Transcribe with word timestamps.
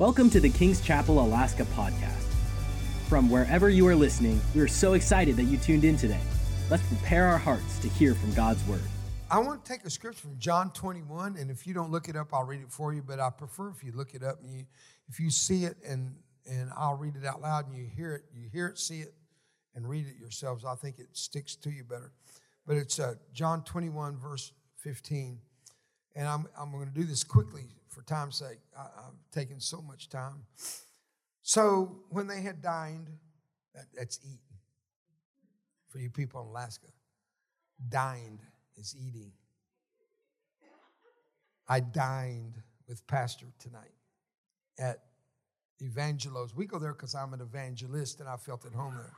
Welcome 0.00 0.30
to 0.30 0.40
the 0.40 0.48
King's 0.48 0.80
Chapel 0.80 1.20
Alaska 1.20 1.64
podcast. 1.76 2.24
From 3.06 3.28
wherever 3.28 3.68
you 3.68 3.86
are 3.86 3.94
listening, 3.94 4.40
we 4.54 4.62
are 4.62 4.66
so 4.66 4.94
excited 4.94 5.36
that 5.36 5.42
you 5.42 5.58
tuned 5.58 5.84
in 5.84 5.98
today. 5.98 6.22
Let's 6.70 6.82
prepare 6.84 7.26
our 7.26 7.36
hearts 7.36 7.78
to 7.80 7.88
hear 7.90 8.14
from 8.14 8.32
God's 8.32 8.66
word. 8.66 8.80
I 9.30 9.38
want 9.40 9.62
to 9.62 9.70
take 9.70 9.84
a 9.84 9.90
scripture 9.90 10.22
from 10.22 10.38
John 10.38 10.72
21, 10.72 11.36
and 11.36 11.50
if 11.50 11.66
you 11.66 11.74
don't 11.74 11.90
look 11.90 12.08
it 12.08 12.16
up, 12.16 12.32
I'll 12.32 12.46
read 12.46 12.62
it 12.62 12.72
for 12.72 12.94
you. 12.94 13.02
But 13.02 13.20
I 13.20 13.28
prefer 13.28 13.68
if 13.68 13.84
you 13.84 13.92
look 13.92 14.14
it 14.14 14.22
up 14.22 14.40
and 14.42 14.50
you, 14.50 14.64
if 15.10 15.20
you 15.20 15.28
see 15.28 15.66
it, 15.66 15.76
and 15.86 16.14
and 16.50 16.70
I'll 16.74 16.96
read 16.96 17.16
it 17.16 17.26
out 17.26 17.42
loud, 17.42 17.68
and 17.68 17.76
you 17.76 17.84
hear 17.84 18.14
it, 18.14 18.22
you 18.34 18.48
hear 18.50 18.68
it, 18.68 18.78
see 18.78 19.00
it, 19.00 19.12
and 19.74 19.86
read 19.86 20.06
it 20.06 20.18
yourselves. 20.18 20.64
I 20.64 20.76
think 20.76 20.98
it 20.98 21.08
sticks 21.12 21.56
to 21.56 21.70
you 21.70 21.84
better. 21.84 22.12
But 22.66 22.78
it's 22.78 22.98
uh, 22.98 23.16
John 23.34 23.64
21, 23.64 24.16
verse 24.16 24.52
15, 24.78 25.40
and 26.16 26.26
I'm 26.26 26.46
I'm 26.58 26.72
going 26.72 26.86
to 26.86 26.94
do 26.94 27.04
this 27.04 27.22
quickly 27.22 27.66
for 27.90 28.02
time's 28.02 28.36
sake. 28.36 28.58
I, 28.76 28.82
I've 28.82 29.30
taken 29.32 29.60
so 29.60 29.82
much 29.82 30.08
time. 30.08 30.46
So 31.42 32.02
when 32.08 32.26
they 32.26 32.40
had 32.40 32.62
dined, 32.62 33.08
that, 33.74 33.86
that's 33.96 34.18
eaten 34.22 34.38
for 35.88 35.98
you 35.98 36.08
people 36.08 36.40
in 36.40 36.48
Alaska. 36.48 36.86
Dined 37.88 38.40
is 38.76 38.94
eating. 38.96 39.32
I 41.68 41.80
dined 41.80 42.60
with 42.88 43.06
Pastor 43.06 43.46
tonight 43.58 43.92
at 44.78 44.98
Evangelos. 45.82 46.54
We 46.54 46.66
go 46.66 46.78
there 46.78 46.92
because 46.92 47.14
I'm 47.14 47.32
an 47.32 47.40
evangelist 47.40 48.20
and 48.20 48.28
I 48.28 48.36
felt 48.36 48.66
at 48.66 48.72
home 48.72 48.94
there. 48.96 49.12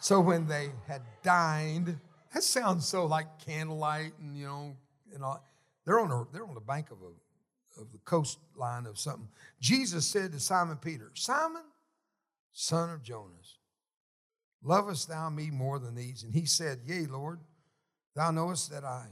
so 0.00 0.20
when 0.20 0.46
they 0.46 0.70
had 0.86 1.02
dined, 1.22 1.98
that 2.32 2.42
sounds 2.42 2.86
so 2.86 3.06
like 3.06 3.26
candlelight 3.44 4.12
and 4.20 4.36
you 4.36 4.46
know, 4.46 4.76
and 5.14 5.22
all. 5.22 5.44
They're 5.84 6.00
on 6.00 6.10
a, 6.10 6.24
they're 6.32 6.46
on 6.46 6.54
the 6.54 6.60
bank 6.60 6.90
of 6.90 6.98
a 7.02 7.80
of 7.80 7.92
the 7.92 7.98
coastline 8.04 8.86
of 8.86 8.98
something. 8.98 9.28
Jesus 9.60 10.06
said 10.06 10.32
to 10.32 10.40
Simon 10.40 10.76
Peter, 10.76 11.10
Simon, 11.14 11.62
son 12.52 12.90
of 12.90 13.02
Jonas, 13.02 13.58
lovest 14.62 15.08
thou 15.08 15.28
me 15.30 15.50
more 15.50 15.78
than 15.78 15.94
these? 15.94 16.22
And 16.22 16.32
he 16.32 16.46
said, 16.46 16.80
Yea, 16.84 17.06
Lord, 17.06 17.40
thou 18.14 18.30
knowest 18.30 18.70
that 18.70 18.84
I 18.84 19.06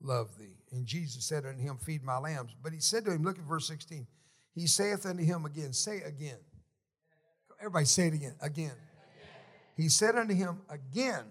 love 0.00 0.36
thee. 0.38 0.56
And 0.72 0.86
Jesus 0.86 1.24
said 1.24 1.44
unto 1.44 1.60
him, 1.60 1.78
Feed 1.78 2.02
my 2.02 2.18
lambs. 2.18 2.54
But 2.62 2.72
he 2.72 2.80
said 2.80 3.04
to 3.04 3.12
him, 3.12 3.22
look 3.22 3.38
at 3.38 3.44
verse 3.44 3.66
16. 3.68 4.06
He 4.54 4.66
saith 4.66 5.04
unto 5.04 5.22
him 5.22 5.44
again, 5.44 5.72
say 5.72 5.98
again. 5.98 6.38
Everybody 7.60 7.86
say 7.86 8.08
it 8.08 8.14
again, 8.14 8.34
again. 8.40 8.66
again. 8.66 8.76
He 9.76 9.88
said 9.88 10.16
unto 10.16 10.34
him 10.34 10.60
again 10.68 11.24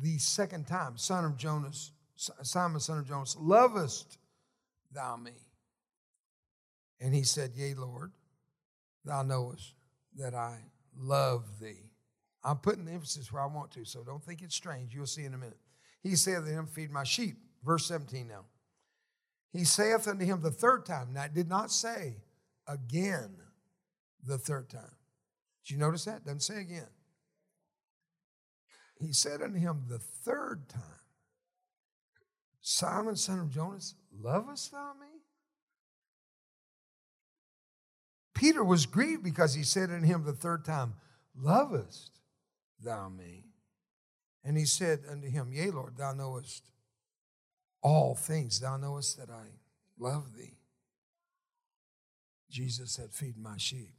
the 0.00 0.18
second 0.18 0.66
time, 0.66 0.98
son 0.98 1.24
of 1.24 1.36
Jonas, 1.36 1.92
Simon, 2.16 2.80
son 2.80 2.98
of 2.98 3.08
Jonas, 3.08 3.36
lovest 3.38 4.18
thou 4.92 5.16
me? 5.16 5.32
And 7.00 7.14
he 7.14 7.22
said, 7.22 7.52
Yea, 7.54 7.74
Lord, 7.74 8.12
thou 9.04 9.22
knowest 9.22 9.74
that 10.16 10.34
I 10.34 10.58
love 10.96 11.44
thee. 11.60 11.90
I'm 12.42 12.58
putting 12.58 12.84
the 12.84 12.92
emphasis 12.92 13.32
where 13.32 13.42
I 13.42 13.46
want 13.46 13.72
to, 13.72 13.84
so 13.84 14.04
don't 14.04 14.22
think 14.22 14.42
it's 14.42 14.54
strange. 14.54 14.94
You'll 14.94 15.06
see 15.06 15.24
in 15.24 15.34
a 15.34 15.38
minute. 15.38 15.58
He 16.02 16.14
saith 16.14 16.38
unto 16.38 16.52
him, 16.52 16.66
Feed 16.66 16.90
my 16.90 17.04
sheep. 17.04 17.36
Verse 17.64 17.86
17 17.86 18.28
now. 18.28 18.44
He 19.52 19.64
saith 19.64 20.06
unto 20.06 20.24
him 20.24 20.40
the 20.40 20.50
third 20.50 20.86
time. 20.86 21.12
Now, 21.12 21.24
it 21.24 21.34
did 21.34 21.48
not 21.48 21.72
say 21.72 22.18
again 22.68 23.36
the 24.24 24.38
third 24.38 24.68
time. 24.68 24.94
Did 25.64 25.74
you 25.74 25.78
notice 25.78 26.04
that? 26.04 26.24
Doesn't 26.24 26.40
say 26.40 26.60
again. 26.60 26.88
He 29.00 29.12
said 29.12 29.42
unto 29.42 29.58
him 29.58 29.84
the 29.88 29.98
third 29.98 30.68
time, 30.68 30.82
Simon, 32.68 33.14
son 33.14 33.38
of 33.38 33.48
Jonas, 33.48 33.94
lovest 34.20 34.72
thou 34.72 34.90
me? 35.00 35.06
Peter 38.34 38.64
was 38.64 38.86
grieved 38.86 39.22
because 39.22 39.54
he 39.54 39.62
said 39.62 39.88
unto 39.88 40.04
him 40.04 40.24
the 40.24 40.32
third 40.32 40.64
time, 40.64 40.94
Lovest 41.40 42.18
thou 42.82 43.08
me? 43.08 43.44
And 44.42 44.56
he 44.56 44.64
said 44.64 45.04
unto 45.08 45.28
him, 45.28 45.52
Yea, 45.52 45.70
Lord, 45.70 45.96
thou 45.96 46.12
knowest 46.12 46.64
all 47.82 48.16
things. 48.16 48.58
Thou 48.58 48.76
knowest 48.78 49.16
that 49.16 49.30
I 49.30 49.44
love 49.96 50.34
thee. 50.36 50.58
Jesus 52.50 52.90
said, 52.90 53.12
Feed 53.12 53.38
my 53.38 53.58
sheep. 53.58 53.94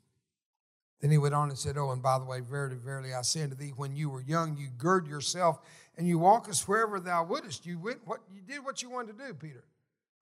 Then 0.99 1.11
he 1.11 1.17
went 1.17 1.35
on 1.35 1.47
and 1.47 1.57
said, 1.57 1.77
Oh, 1.77 1.91
and 1.91 2.03
by 2.03 2.19
the 2.19 2.25
way, 2.25 2.41
verily, 2.41 2.75
verily, 2.75 3.13
I 3.13 3.21
say 3.21 3.43
unto 3.43 3.55
thee, 3.55 3.71
when 3.77 3.95
you 3.95 4.09
were 4.09 4.21
young, 4.21 4.57
you 4.57 4.67
gird 4.77 5.07
yourself 5.07 5.61
and 5.97 6.07
you 6.07 6.19
walkest 6.19 6.67
wherever 6.67 6.99
thou 6.99 7.23
wouldest. 7.23 7.65
You 7.65 7.79
went 7.79 7.99
what 8.05 8.19
you 8.31 8.41
did 8.41 8.63
what 8.63 8.81
you 8.81 8.89
wanted 8.89 9.17
to 9.17 9.27
do, 9.27 9.33
Peter. 9.33 9.63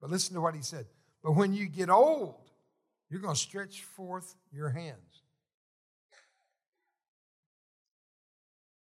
But 0.00 0.10
listen 0.10 0.34
to 0.34 0.40
what 0.40 0.54
he 0.54 0.62
said. 0.62 0.86
But 1.22 1.32
when 1.32 1.52
you 1.52 1.66
get 1.68 1.90
old, 1.90 2.36
you're 3.10 3.20
going 3.20 3.34
to 3.34 3.40
stretch 3.40 3.82
forth 3.82 4.34
your 4.52 4.70
hands. 4.70 5.22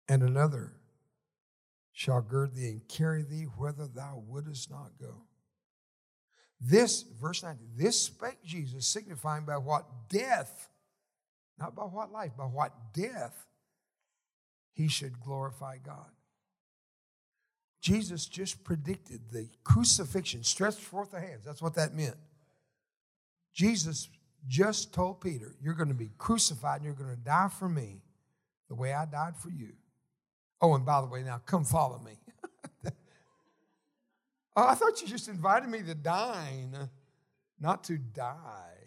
And 0.07 0.23
another 0.23 0.73
shall 1.91 2.21
gird 2.21 2.55
thee 2.55 2.69
and 2.69 2.87
carry 2.87 3.23
thee 3.23 3.45
whither 3.57 3.87
thou 3.87 4.23
wouldest 4.27 4.69
not 4.69 4.91
go. 4.99 5.23
This, 6.61 7.03
verse 7.21 7.43
19, 7.43 7.67
this 7.75 7.99
spake 7.99 8.43
Jesus, 8.43 8.87
signifying 8.87 9.45
by 9.45 9.57
what 9.57 9.85
death 10.09 10.69
not 11.59 11.75
by 11.75 11.83
what 11.83 12.11
life, 12.11 12.31
by 12.37 12.45
what 12.45 12.73
death 12.93 13.45
he 14.73 14.87
should 14.87 15.19
glorify 15.19 15.77
God. 15.77 16.11
Jesus 17.85 18.25
just 18.25 18.63
predicted 18.63 19.21
the 19.31 19.47
crucifixion, 19.63 20.43
stretched 20.43 20.79
forth 20.79 21.11
the 21.11 21.19
hands. 21.19 21.45
That's 21.45 21.61
what 21.61 21.75
that 21.75 21.93
meant. 21.93 22.15
Jesus 23.53 24.09
just 24.47 24.91
told 24.91 25.21
Peter, 25.21 25.53
You're 25.61 25.75
going 25.75 25.89
to 25.89 25.93
be 25.93 26.09
crucified 26.17 26.77
and 26.77 26.85
you're 26.85 26.95
going 26.95 27.15
to 27.15 27.23
die 27.23 27.47
for 27.47 27.69
me 27.69 28.01
the 28.69 28.73
way 28.73 28.91
I 28.91 29.05
died 29.05 29.37
for 29.37 29.51
you. 29.51 29.73
Oh, 30.61 30.73
and 30.73 30.83
by 30.83 30.99
the 30.99 31.05
way, 31.05 31.21
now 31.21 31.39
come 31.45 31.63
follow 31.63 31.99
me. 31.99 32.13
oh, 34.55 34.65
I 34.67 34.73
thought 34.73 34.99
you 35.03 35.07
just 35.07 35.27
invited 35.27 35.69
me 35.69 35.83
to 35.83 35.93
dine, 35.93 36.75
not 37.59 37.83
to 37.83 37.99
die. 37.99 38.84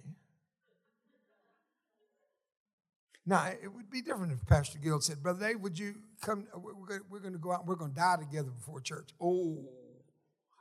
Now, 3.28 3.44
it 3.62 3.68
would 3.68 3.90
be 3.90 4.00
different 4.00 4.32
if 4.32 4.46
Pastor 4.46 4.78
Gill 4.78 5.02
said, 5.02 5.22
Brother 5.22 5.48
Dave, 5.48 5.60
would 5.60 5.78
you 5.78 5.96
come? 6.22 6.46
Uh, 6.54 6.58
we're 6.58 7.18
going 7.18 7.34
to 7.34 7.38
go 7.38 7.52
out 7.52 7.60
and 7.60 7.68
we're 7.68 7.74
going 7.74 7.90
to 7.90 7.96
die 7.96 8.16
together 8.18 8.48
before 8.48 8.80
church. 8.80 9.10
Oh, 9.20 9.68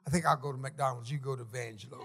I 0.05 0.09
think 0.09 0.25
I'll 0.25 0.35
go 0.35 0.51
to 0.51 0.57
McDonald's. 0.57 1.09
You 1.09 1.17
go 1.17 1.37
to 1.37 1.45
Evangelos. 1.45 2.03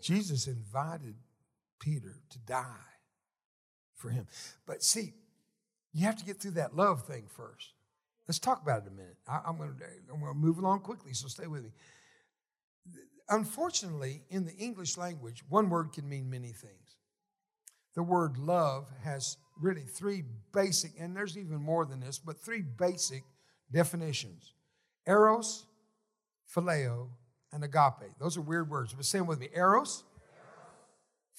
Jesus 0.00 0.46
invited 0.46 1.16
Peter 1.80 2.20
to 2.30 2.38
die 2.38 2.62
for 3.96 4.10
him. 4.10 4.28
But 4.64 4.84
see, 4.84 5.14
you 5.92 6.06
have 6.06 6.14
to 6.18 6.24
get 6.24 6.40
through 6.40 6.52
that 6.52 6.76
love 6.76 7.04
thing 7.04 7.24
first. 7.28 7.72
Let's 8.28 8.38
talk 8.38 8.62
about 8.62 8.82
it 8.82 8.92
a 8.92 8.92
minute. 8.92 9.16
I, 9.26 9.40
am 9.48 9.56
going 9.56 9.74
to 9.76 10.34
move 10.34 10.58
along 10.58 10.80
quickly, 10.80 11.14
so 11.14 11.26
stay 11.26 11.48
with 11.48 11.64
me 11.64 11.70
unfortunately, 13.28 14.22
in 14.30 14.44
the 14.44 14.54
English 14.56 14.96
language, 14.96 15.42
one 15.48 15.68
word 15.68 15.92
can 15.92 16.08
mean 16.08 16.30
many 16.30 16.52
things. 16.52 16.96
The 17.94 18.02
word 18.02 18.36
love 18.36 18.88
has 19.02 19.38
really 19.60 19.84
three 19.84 20.22
basic, 20.52 20.92
and 20.98 21.16
there's 21.16 21.38
even 21.38 21.62
more 21.62 21.86
than 21.86 22.00
this, 22.00 22.18
but 22.18 22.38
three 22.38 22.62
basic 22.62 23.24
definitions 23.72 24.52
eros, 25.06 25.66
phileo, 26.54 27.08
and 27.52 27.64
agape. 27.64 28.10
Those 28.18 28.36
are 28.36 28.42
weird 28.42 28.68
words, 28.68 28.92
but 28.92 29.04
say 29.04 29.18
them 29.18 29.26
with 29.26 29.40
me 29.40 29.48
eros, 29.54 30.04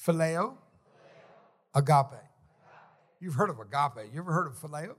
phileo, 0.03 0.55
agape. 1.75 2.23
You've 3.19 3.35
heard 3.35 3.49
of 3.49 3.59
agape. 3.59 4.11
You 4.13 4.19
ever 4.19 4.31
heard 4.31 4.47
of 4.47 4.57
phileo? 4.57 4.95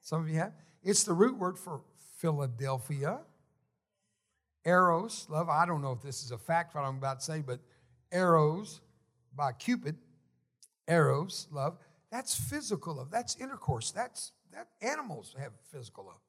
Some 0.00 0.22
of 0.22 0.28
you 0.28 0.36
have. 0.36 0.52
It's 0.82 1.04
the 1.04 1.12
root 1.12 1.36
word 1.38 1.58
for 1.58 1.82
Philadelphia 2.18 3.20
Eros, 4.68 5.26
love, 5.30 5.48
I 5.48 5.64
don't 5.64 5.80
know 5.80 5.92
if 5.92 6.02
this 6.02 6.22
is 6.22 6.30
a 6.30 6.36
fact 6.36 6.74
what 6.74 6.84
I'm 6.84 6.98
about 6.98 7.20
to 7.20 7.24
say, 7.24 7.40
but 7.40 7.58
Eros 8.12 8.82
by 9.34 9.52
Cupid, 9.52 9.96
Eros, 10.86 11.48
love, 11.50 11.78
that's 12.12 12.38
physical 12.38 12.96
love. 12.96 13.10
That's 13.10 13.36
intercourse. 13.36 13.90
That's 13.90 14.32
that 14.52 14.68
animals 14.82 15.34
have 15.38 15.52
physical 15.72 16.06
love. 16.06 16.20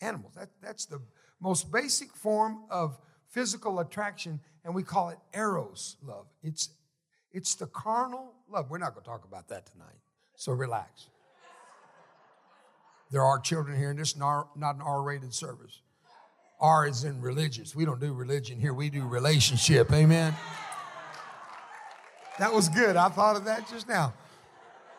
Animals. 0.00 0.32
That, 0.34 0.48
that's 0.62 0.86
the 0.86 1.00
most 1.40 1.70
basic 1.70 2.14
form 2.14 2.64
of 2.70 2.98
physical 3.28 3.80
attraction, 3.80 4.40
and 4.64 4.74
we 4.74 4.82
call 4.82 5.10
it 5.10 5.18
Eros 5.34 5.96
love. 6.02 6.26
It's 6.42 6.70
it's 7.32 7.54
the 7.54 7.66
carnal 7.66 8.32
love. 8.48 8.70
We're 8.70 8.78
not 8.78 8.94
going 8.94 9.04
to 9.04 9.10
talk 9.10 9.24
about 9.24 9.48
that 9.48 9.66
tonight, 9.66 9.98
so 10.36 10.52
relax. 10.52 11.08
There 13.10 13.22
are 13.22 13.38
children 13.38 13.78
here, 13.78 13.90
and 13.90 13.98
this 13.98 14.12
is 14.12 14.16
not 14.16 14.48
an 14.56 14.80
R 14.82 15.02
rated 15.02 15.34
service. 15.34 15.82
R 16.60 16.86
is 16.86 17.04
in 17.04 17.20
religious. 17.20 17.74
We 17.74 17.84
don't 17.84 18.00
do 18.00 18.12
religion 18.12 18.58
here, 18.58 18.74
we 18.74 18.90
do 18.90 19.06
relationship. 19.06 19.92
Amen. 19.92 20.34
That 22.38 22.52
was 22.52 22.68
good. 22.68 22.96
I 22.96 23.08
thought 23.08 23.36
of 23.36 23.44
that 23.44 23.68
just 23.68 23.88
now. 23.88 24.12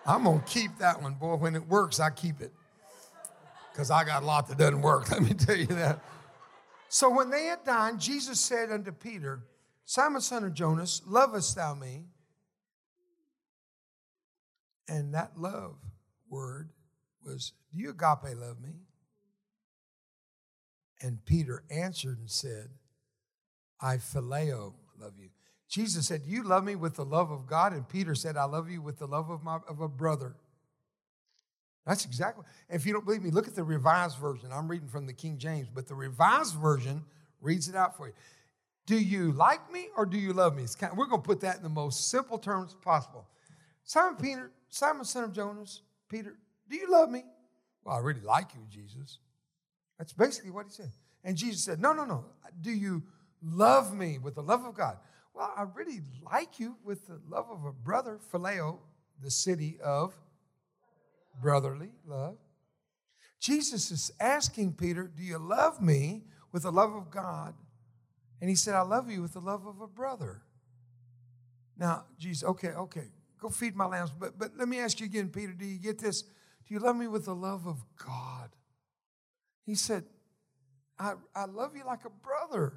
I'm 0.06 0.24
going 0.24 0.40
to 0.40 0.46
keep 0.46 0.78
that 0.78 1.02
one, 1.02 1.16
boy. 1.16 1.36
When 1.36 1.56
it 1.56 1.68
works, 1.68 2.00
I 2.00 2.10
keep 2.10 2.40
it. 2.40 2.54
Because 3.72 3.92
I 3.92 4.06
got 4.06 4.24
a 4.24 4.26
lot 4.26 4.48
that 4.48 4.58
doesn't 4.58 4.82
work, 4.82 5.12
let 5.12 5.22
me 5.22 5.34
tell 5.34 5.58
you 5.58 5.66
that. 5.68 6.00
So 6.88 7.10
when 7.10 7.30
they 7.30 7.46
had 7.46 7.64
dined, 7.66 8.00
Jesus 8.00 8.40
said 8.40 8.72
unto 8.72 8.92
Peter, 8.92 9.42
Simon, 9.86 10.22
son 10.22 10.44
of 10.44 10.54
Jonas, 10.54 11.02
lovest 11.06 11.56
thou 11.56 11.74
me? 11.74 12.06
And 14.88 15.14
that 15.14 15.32
love 15.38 15.76
word 16.30 16.70
was, 17.26 17.54
Do 17.74 17.82
you 17.82 17.90
agape 17.90 18.38
love 18.38 18.62
me? 18.62 18.76
And 21.02 21.24
Peter 21.26 21.64
answered 21.70 22.20
and 22.20 22.30
said, 22.30 22.70
I 23.82 23.98
phileo 23.98 24.74
love 25.00 25.14
you. 25.20 25.30
Jesus 25.68 26.08
said, 26.08 26.22
You 26.26 26.44
love 26.44 26.64
me 26.64 26.76
with 26.76 26.96
the 26.96 27.06
love 27.06 27.32
of 27.32 27.48
God. 27.48 27.74
And 27.74 27.88
Peter 27.88 28.16
said, 28.16 28.38
I 28.38 28.46
love 28.46 28.70
you 28.70 28.82
with 28.82 29.00
the 29.00 29.08
love 29.08 29.30
of, 29.30 29.44
my, 29.44 29.60
of 29.68 29.82
a 29.82 29.88
brother. 29.88 30.36
That's 31.86 32.06
exactly. 32.06 32.46
If 32.70 32.86
you 32.86 32.94
don't 32.94 33.06
believe 33.06 33.24
me, 33.24 33.30
look 33.30 33.48
at 33.48 33.56
the 33.56 33.64
revised 33.64 34.18
version. 34.18 34.50
I'm 34.52 34.68
reading 34.68 34.88
from 34.88 35.06
the 35.06 35.14
King 35.14 35.38
James, 35.38 35.68
but 35.74 35.88
the 35.88 35.96
revised 35.96 36.56
version 36.56 37.04
reads 37.42 37.70
it 37.70 37.76
out 37.76 37.96
for 37.96 38.08
you. 38.08 38.14
Do 38.88 38.98
you 38.98 39.32
like 39.32 39.72
me 39.72 39.88
or 39.96 40.06
do 40.06 40.18
you 40.18 40.34
love 40.34 40.56
me? 40.56 40.66
Kind 40.80 40.94
of, 40.94 40.98
we're 40.98 41.08
going 41.08 41.22
to 41.22 41.28
put 41.28 41.42
that 41.42 41.58
in 41.58 41.64
the 41.64 41.70
most 41.70 42.10
simple 42.10 42.38
terms 42.38 42.76
possible. 42.82 43.28
Simon 43.84 44.16
Peter, 44.20 44.52
Simon 44.70 45.06
son 45.06 45.26
of 45.26 45.34
Jonas, 45.34 45.82
Peter, 46.10 46.36
do 46.70 46.76
you 46.76 46.90
love 46.90 47.10
me? 47.10 47.24
Well, 47.84 47.96
I 47.96 48.00
really 48.00 48.22
like 48.22 48.54
you, 48.56 48.62
Jesus. 48.70 49.20
That's 49.98 50.14
basically 50.14 50.52
what 50.52 50.66
he 50.66 50.72
said. 50.72 50.92
And 51.24 51.36
Jesus 51.36 51.64
said, 51.64 51.80
No, 51.80 51.94
no, 51.94 52.06
no. 52.06 52.26
Do 52.62 52.72
you 52.72 53.04
love 53.42 53.96
me 53.96 54.18
with 54.18 54.36
the 54.36 54.44
love 54.44 54.66
of 54.66 54.76
God? 54.76 54.98
Well, 55.34 55.52
I 55.56 55.66
really 55.74 56.02
like 56.24 56.60
you 56.60 56.78
with 56.84 57.08
the 57.08 57.20
love 57.28 57.48
of 57.52 57.66
a 57.66 57.72
brother, 57.72 58.20
Phileo, 58.32 58.80
the 59.22 59.32
city 59.32 59.78
of 59.84 60.14
brotherly 61.42 61.92
love. 62.06 62.38
Jesus 63.40 63.92
is 63.92 64.12
asking 64.20 64.74
Peter, 64.74 65.12
Do 65.14 65.24
you 65.24 65.38
love 65.38 65.82
me 65.82 66.24
with 66.52 66.64
the 66.64 66.72
love 66.72 66.94
of 66.94 67.12
God? 67.12 67.54
And 68.42 68.50
he 68.50 68.56
said, 68.56 68.76
I 68.76 68.82
love 68.82 69.10
you 69.10 69.22
with 69.22 69.34
the 69.34 69.40
love 69.40 69.66
of 69.66 69.82
a 69.82 69.88
brother. 69.88 70.42
Now, 71.78 72.06
Jesus, 72.18 72.48
okay, 72.50 72.70
okay, 72.70 73.10
go 73.40 73.50
feed 73.50 73.76
my 73.76 73.86
lambs. 73.86 74.12
But, 74.18 74.38
but 74.38 74.52
let 74.58 74.68
me 74.68 74.80
ask 74.80 75.00
you 75.00 75.06
again, 75.06 75.30
Peter, 75.30 75.54
do 75.54 75.66
you 75.66 75.80
get 75.80 76.00
this? 76.00 76.22
Do 76.22 76.74
you 76.74 76.80
love 76.80 76.96
me 76.96 77.08
with 77.08 77.26
the 77.26 77.36
love 77.36 77.68
of 77.68 77.84
God? 77.98 78.50
He 79.66 79.76
said, 79.76 80.04
I, 81.00 81.14
I 81.36 81.46
love 81.46 81.76
you 81.76 81.84
like 81.86 82.06
a 82.06 82.10
brother. 82.10 82.74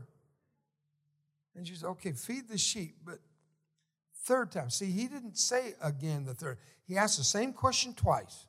And 1.54 1.66
she 1.66 1.74
said, 1.74 1.88
okay, 1.88 2.12
feed 2.12 2.48
the 2.48 2.58
sheep. 2.58 2.96
But 3.04 3.18
third 4.24 4.52
time, 4.52 4.70
see, 4.70 4.90
he 4.90 5.06
didn't 5.06 5.38
say 5.38 5.74
again 5.82 6.24
the 6.24 6.34
third. 6.34 6.58
He 6.86 6.96
asked 6.96 7.18
the 7.18 7.24
same 7.24 7.52
question 7.52 7.94
twice, 7.94 8.46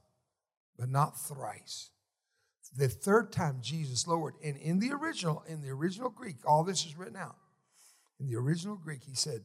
but 0.77 0.89
not 0.89 1.19
thrice. 1.19 1.89
The 2.77 2.88
third 2.88 3.31
time 3.31 3.59
Jesus 3.62 4.07
lowered, 4.07 4.36
and 4.44 4.56
in 4.57 4.80
the 4.80 4.92
original, 4.92 5.44
in 5.47 5.62
the 5.62 5.69
original 5.69 6.09
Greek, 6.09 6.35
all 6.45 6.63
this 6.63 6.85
is 6.85 6.95
written 6.95 7.15
out. 7.15 7.35
In 8.19 8.27
the 8.27 8.35
original 8.35 8.75
Greek, 8.75 9.01
he 9.03 9.15
said, 9.15 9.42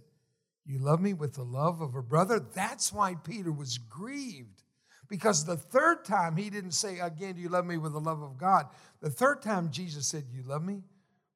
You 0.67 0.79
love 0.79 1.01
me 1.01 1.15
with 1.15 1.35
the 1.35 1.43
love 1.43 1.81
of 1.81 1.95
a 1.95 2.03
brother. 2.03 2.39
That's 2.39 2.93
why 2.93 3.15
Peter 3.15 3.51
was 3.51 3.79
grieved. 3.79 4.64
Because 5.09 5.45
the 5.45 5.57
third 5.57 6.05
time 6.05 6.37
he 6.37 6.51
didn't 6.51 6.73
say, 6.73 6.99
Again, 6.99 7.35
do 7.35 7.41
you 7.41 7.49
love 7.49 7.67
me 7.67 7.77
with 7.77 7.93
the 7.93 8.01
love 8.01 8.23
of 8.23 8.39
God? 8.39 8.67
The 9.01 9.11
third 9.11 9.43
time 9.43 9.71
Jesus 9.71 10.07
said, 10.07 10.25
You 10.31 10.43
love 10.43 10.65
me 10.65 10.83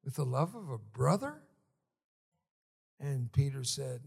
with 0.04 0.14
the 0.14 0.24
love 0.24 0.54
of 0.54 0.70
a 0.70 0.78
brother? 0.78 1.42
And 3.00 3.32
Peter 3.32 3.64
said, 3.64 4.00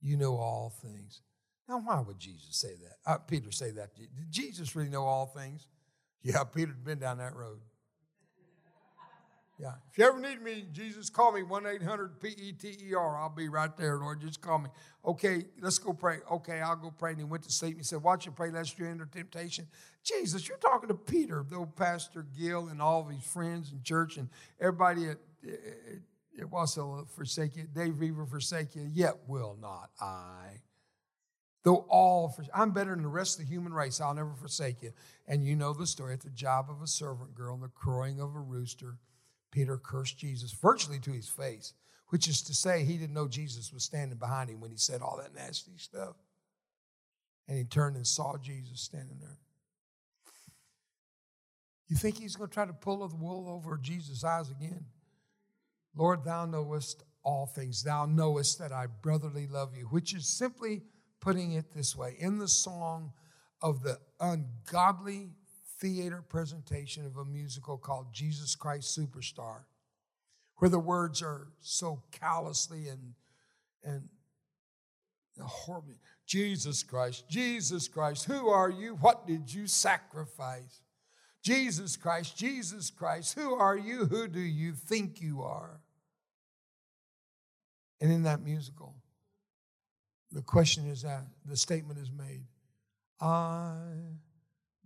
You 0.00 0.16
know 0.16 0.36
all 0.36 0.72
things. 0.82 1.22
Now, 1.68 1.80
why 1.80 2.00
would 2.00 2.18
Jesus 2.18 2.56
say 2.56 2.74
that? 2.82 3.10
Uh, 3.10 3.18
Peter 3.18 3.52
say 3.52 3.70
that. 3.70 3.94
Did 3.94 4.08
Jesus 4.30 4.74
really 4.74 4.90
know 4.90 5.04
all 5.04 5.26
things? 5.26 5.68
Yeah, 6.22 6.42
Peter'd 6.44 6.84
been 6.84 6.98
down 6.98 7.18
that 7.18 7.36
road. 7.36 7.60
Yeah. 9.60 9.74
If 9.90 9.98
you 9.98 10.06
ever 10.06 10.18
need 10.18 10.40
me, 10.40 10.64
Jesus, 10.72 11.10
call 11.10 11.32
me 11.32 11.42
1 11.42 11.66
800 11.66 12.18
P 12.18 12.28
E 12.28 12.52
T 12.52 12.78
E 12.82 12.94
R. 12.94 13.18
I'll 13.18 13.28
be 13.28 13.48
right 13.48 13.76
there, 13.76 13.98
Lord. 13.98 14.22
Just 14.22 14.40
call 14.40 14.58
me. 14.58 14.70
Okay, 15.04 15.44
let's 15.60 15.78
go 15.78 15.92
pray. 15.92 16.18
Okay, 16.30 16.60
I'll 16.60 16.76
go 16.76 16.90
pray. 16.90 17.10
And 17.10 17.20
he 17.20 17.24
went 17.24 17.42
to 17.42 17.52
sleep. 17.52 17.76
He 17.76 17.82
said, 17.82 18.02
Watch 18.02 18.26
and 18.26 18.34
pray, 18.34 18.50
lest 18.50 18.78
you 18.78 18.86
enter 18.86 19.04
temptation. 19.04 19.66
Jesus, 20.02 20.48
you're 20.48 20.56
talking 20.56 20.88
to 20.88 20.94
Peter, 20.94 21.44
though 21.46 21.66
Pastor 21.66 22.24
Gill 22.38 22.68
and 22.68 22.80
all 22.80 23.02
of 23.02 23.10
his 23.10 23.22
friends 23.22 23.70
in 23.70 23.82
church 23.82 24.16
and 24.16 24.30
everybody 24.58 25.10
at, 25.10 25.18
it, 25.42 26.50
was 26.50 26.78
forsake 27.14 27.56
you. 27.56 27.64
Dave 27.64 28.00
Roever 28.00 28.24
forsake 28.24 28.74
you, 28.74 28.88
yet 28.90 29.14
will 29.26 29.58
not 29.60 29.90
I. 30.00 30.62
Though 31.64 31.84
all, 31.90 32.30
for, 32.30 32.44
I'm 32.54 32.70
better 32.70 32.92
than 32.92 33.02
the 33.02 33.08
rest 33.08 33.38
of 33.38 33.44
the 33.44 33.52
human 33.52 33.74
race. 33.74 34.00
I'll 34.00 34.14
never 34.14 34.32
forsake 34.32 34.82
you. 34.82 34.92
And 35.28 35.44
you 35.44 35.54
know 35.54 35.74
the 35.74 35.86
story 35.86 36.14
at 36.14 36.20
the 36.20 36.30
job 36.30 36.70
of 36.70 36.80
a 36.80 36.86
servant 36.86 37.34
girl 37.34 37.54
and 37.54 37.62
the 37.62 37.68
crowing 37.68 38.20
of 38.20 38.34
a 38.34 38.40
rooster. 38.40 38.96
Peter 39.50 39.76
cursed 39.76 40.18
Jesus 40.18 40.52
virtually 40.52 40.98
to 41.00 41.12
his 41.12 41.28
face, 41.28 41.74
which 42.08 42.28
is 42.28 42.42
to 42.42 42.54
say, 42.54 42.84
he 42.84 42.96
didn't 42.96 43.14
know 43.14 43.28
Jesus 43.28 43.72
was 43.72 43.84
standing 43.84 44.18
behind 44.18 44.50
him 44.50 44.60
when 44.60 44.70
he 44.70 44.76
said 44.76 45.02
all 45.02 45.18
that 45.18 45.34
nasty 45.34 45.72
stuff. 45.76 46.16
And 47.48 47.58
he 47.58 47.64
turned 47.64 47.96
and 47.96 48.06
saw 48.06 48.36
Jesus 48.38 48.80
standing 48.80 49.18
there. 49.20 49.38
You 51.88 51.96
think 51.96 52.18
he's 52.18 52.36
going 52.36 52.48
to 52.48 52.54
try 52.54 52.66
to 52.66 52.72
pull 52.72 53.06
the 53.06 53.16
wool 53.16 53.48
over 53.48 53.76
Jesus' 53.76 54.22
eyes 54.22 54.50
again? 54.50 54.84
Lord, 55.96 56.24
thou 56.24 56.46
knowest 56.46 57.02
all 57.24 57.46
things. 57.46 57.82
Thou 57.82 58.06
knowest 58.06 58.60
that 58.60 58.72
I 58.72 58.86
brotherly 58.86 59.48
love 59.48 59.76
you, 59.76 59.86
which 59.86 60.14
is 60.14 60.26
simply 60.26 60.82
putting 61.20 61.52
it 61.52 61.72
this 61.74 61.96
way 61.96 62.16
in 62.18 62.38
the 62.38 62.48
song 62.48 63.12
of 63.60 63.82
the 63.82 63.98
ungodly 64.20 65.30
theater 65.80 66.22
presentation 66.28 67.06
of 67.06 67.16
a 67.16 67.24
musical 67.24 67.78
called 67.78 68.12
Jesus 68.12 68.54
Christ 68.54 68.96
Superstar, 68.96 69.64
where 70.56 70.68
the 70.68 70.78
words 70.78 71.22
are 71.22 71.48
so 71.60 72.02
callously 72.12 72.88
and, 72.88 73.14
and 73.82 74.08
horribly 75.40 75.96
Jesus 76.26 76.82
Christ, 76.82 77.28
Jesus 77.28 77.88
Christ, 77.88 78.26
who 78.26 78.48
are 78.48 78.70
you? 78.70 78.94
What 78.96 79.26
did 79.26 79.52
you 79.52 79.66
sacrifice? 79.66 80.82
Jesus 81.42 81.96
Christ, 81.96 82.36
Jesus 82.36 82.90
Christ, 82.90 83.34
who 83.34 83.54
are 83.54 83.76
you? 83.76 84.04
Who 84.04 84.28
do 84.28 84.40
you 84.40 84.74
think 84.74 85.22
you 85.22 85.42
are? 85.42 85.80
And 88.00 88.12
in 88.12 88.24
that 88.24 88.42
musical, 88.42 88.94
the 90.30 90.42
question 90.42 90.86
is 90.86 91.02
that 91.02 91.24
the 91.46 91.56
statement 91.56 91.98
is 91.98 92.10
made 92.10 92.44
I 93.20 93.76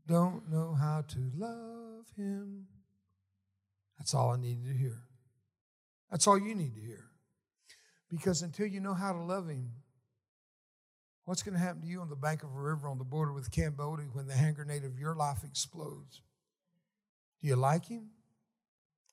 don't 0.06 0.50
know 0.50 0.74
how 0.74 1.02
to 1.08 1.18
love 1.36 2.06
him. 2.16 2.66
That's 3.98 4.14
all 4.14 4.30
I 4.30 4.36
needed 4.36 4.66
to 4.66 4.74
hear. 4.74 5.02
That's 6.10 6.26
all 6.26 6.38
you 6.38 6.54
need 6.54 6.74
to 6.74 6.80
hear. 6.80 7.04
Because 8.10 8.42
until 8.42 8.66
you 8.66 8.80
know 8.80 8.94
how 8.94 9.12
to 9.12 9.18
love 9.18 9.48
him, 9.48 9.70
what's 11.24 11.42
going 11.42 11.54
to 11.54 11.60
happen 11.60 11.82
to 11.82 11.88
you 11.88 12.00
on 12.00 12.10
the 12.10 12.16
bank 12.16 12.42
of 12.42 12.54
a 12.54 12.60
river 12.60 12.88
on 12.88 12.98
the 12.98 13.04
border 13.04 13.32
with 13.32 13.50
Cambodia 13.50 14.06
when 14.12 14.26
the 14.26 14.34
hand 14.34 14.56
grenade 14.56 14.84
of 14.84 14.98
your 14.98 15.14
life 15.14 15.38
explodes? 15.42 16.20
Do 17.40 17.48
you 17.48 17.56
like 17.56 17.86
him 17.86 18.10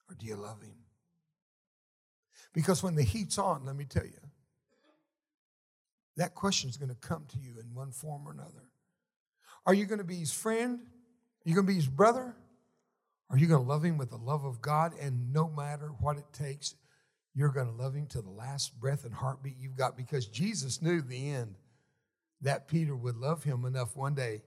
or 0.10 0.16
do 0.16 0.26
you 0.26 0.36
love 0.36 0.62
him? 0.62 0.76
Because 2.54 2.84
when 2.84 2.96
the 2.96 3.04
heat's 3.04 3.38
on, 3.38 3.66
let 3.66 3.76
me 3.76 3.86
tell 3.86 4.06
you, 4.06 4.20
that 6.18 6.36
question 6.36 6.70
is 6.70 6.78
going 6.78 6.90
to 6.90 6.96
come 6.96 7.26
to 7.30 7.40
you 7.40 7.54
in 7.60 7.74
one 7.74 7.92
form 7.92 8.28
or 8.28 8.32
another. 8.32 8.71
Are 9.66 9.74
you 9.74 9.86
going 9.86 10.00
to 10.00 10.06
be 10.06 10.18
his 10.18 10.34
friend? 10.34 10.80
Are 10.82 11.50
you 11.50 11.56
going 11.56 11.66
to 11.66 11.72
be 11.72 11.76
his 11.76 11.88
brother? 11.88 12.36
Are 13.30 13.38
you 13.38 13.48
going 13.48 13.64
to 13.64 13.68
love 13.68 13.84
him 13.84 13.98
with 13.98 14.10
the 14.10 14.18
love 14.18 14.44
of 14.44 14.62
God? 14.62 14.94
And 15.00 15.32
no 15.32 15.50
matter 15.50 15.90
what 16.00 16.18
it 16.18 16.26
takes, 16.34 16.76
you're 17.34 17.50
going 17.50 17.68
to 17.68 17.84
love 17.84 17.96
him 17.96 18.08
to 18.08 18.22
the 18.22 18.30
last 18.30 18.80
breath 18.80 19.06
and 19.06 19.14
heartbeat 19.14 19.56
you've 19.58 19.78
got 19.78 19.96
because 19.96 20.26
Jesus 20.26 20.82
knew 20.82 21.02
the 21.02 21.32
end 21.32 21.56
that 22.42 22.68
Peter 22.68 22.96
would 22.96 23.16
love 23.16 23.44
him 23.44 23.66
enough 23.66 23.96
one 23.96 24.16
day 24.16 24.42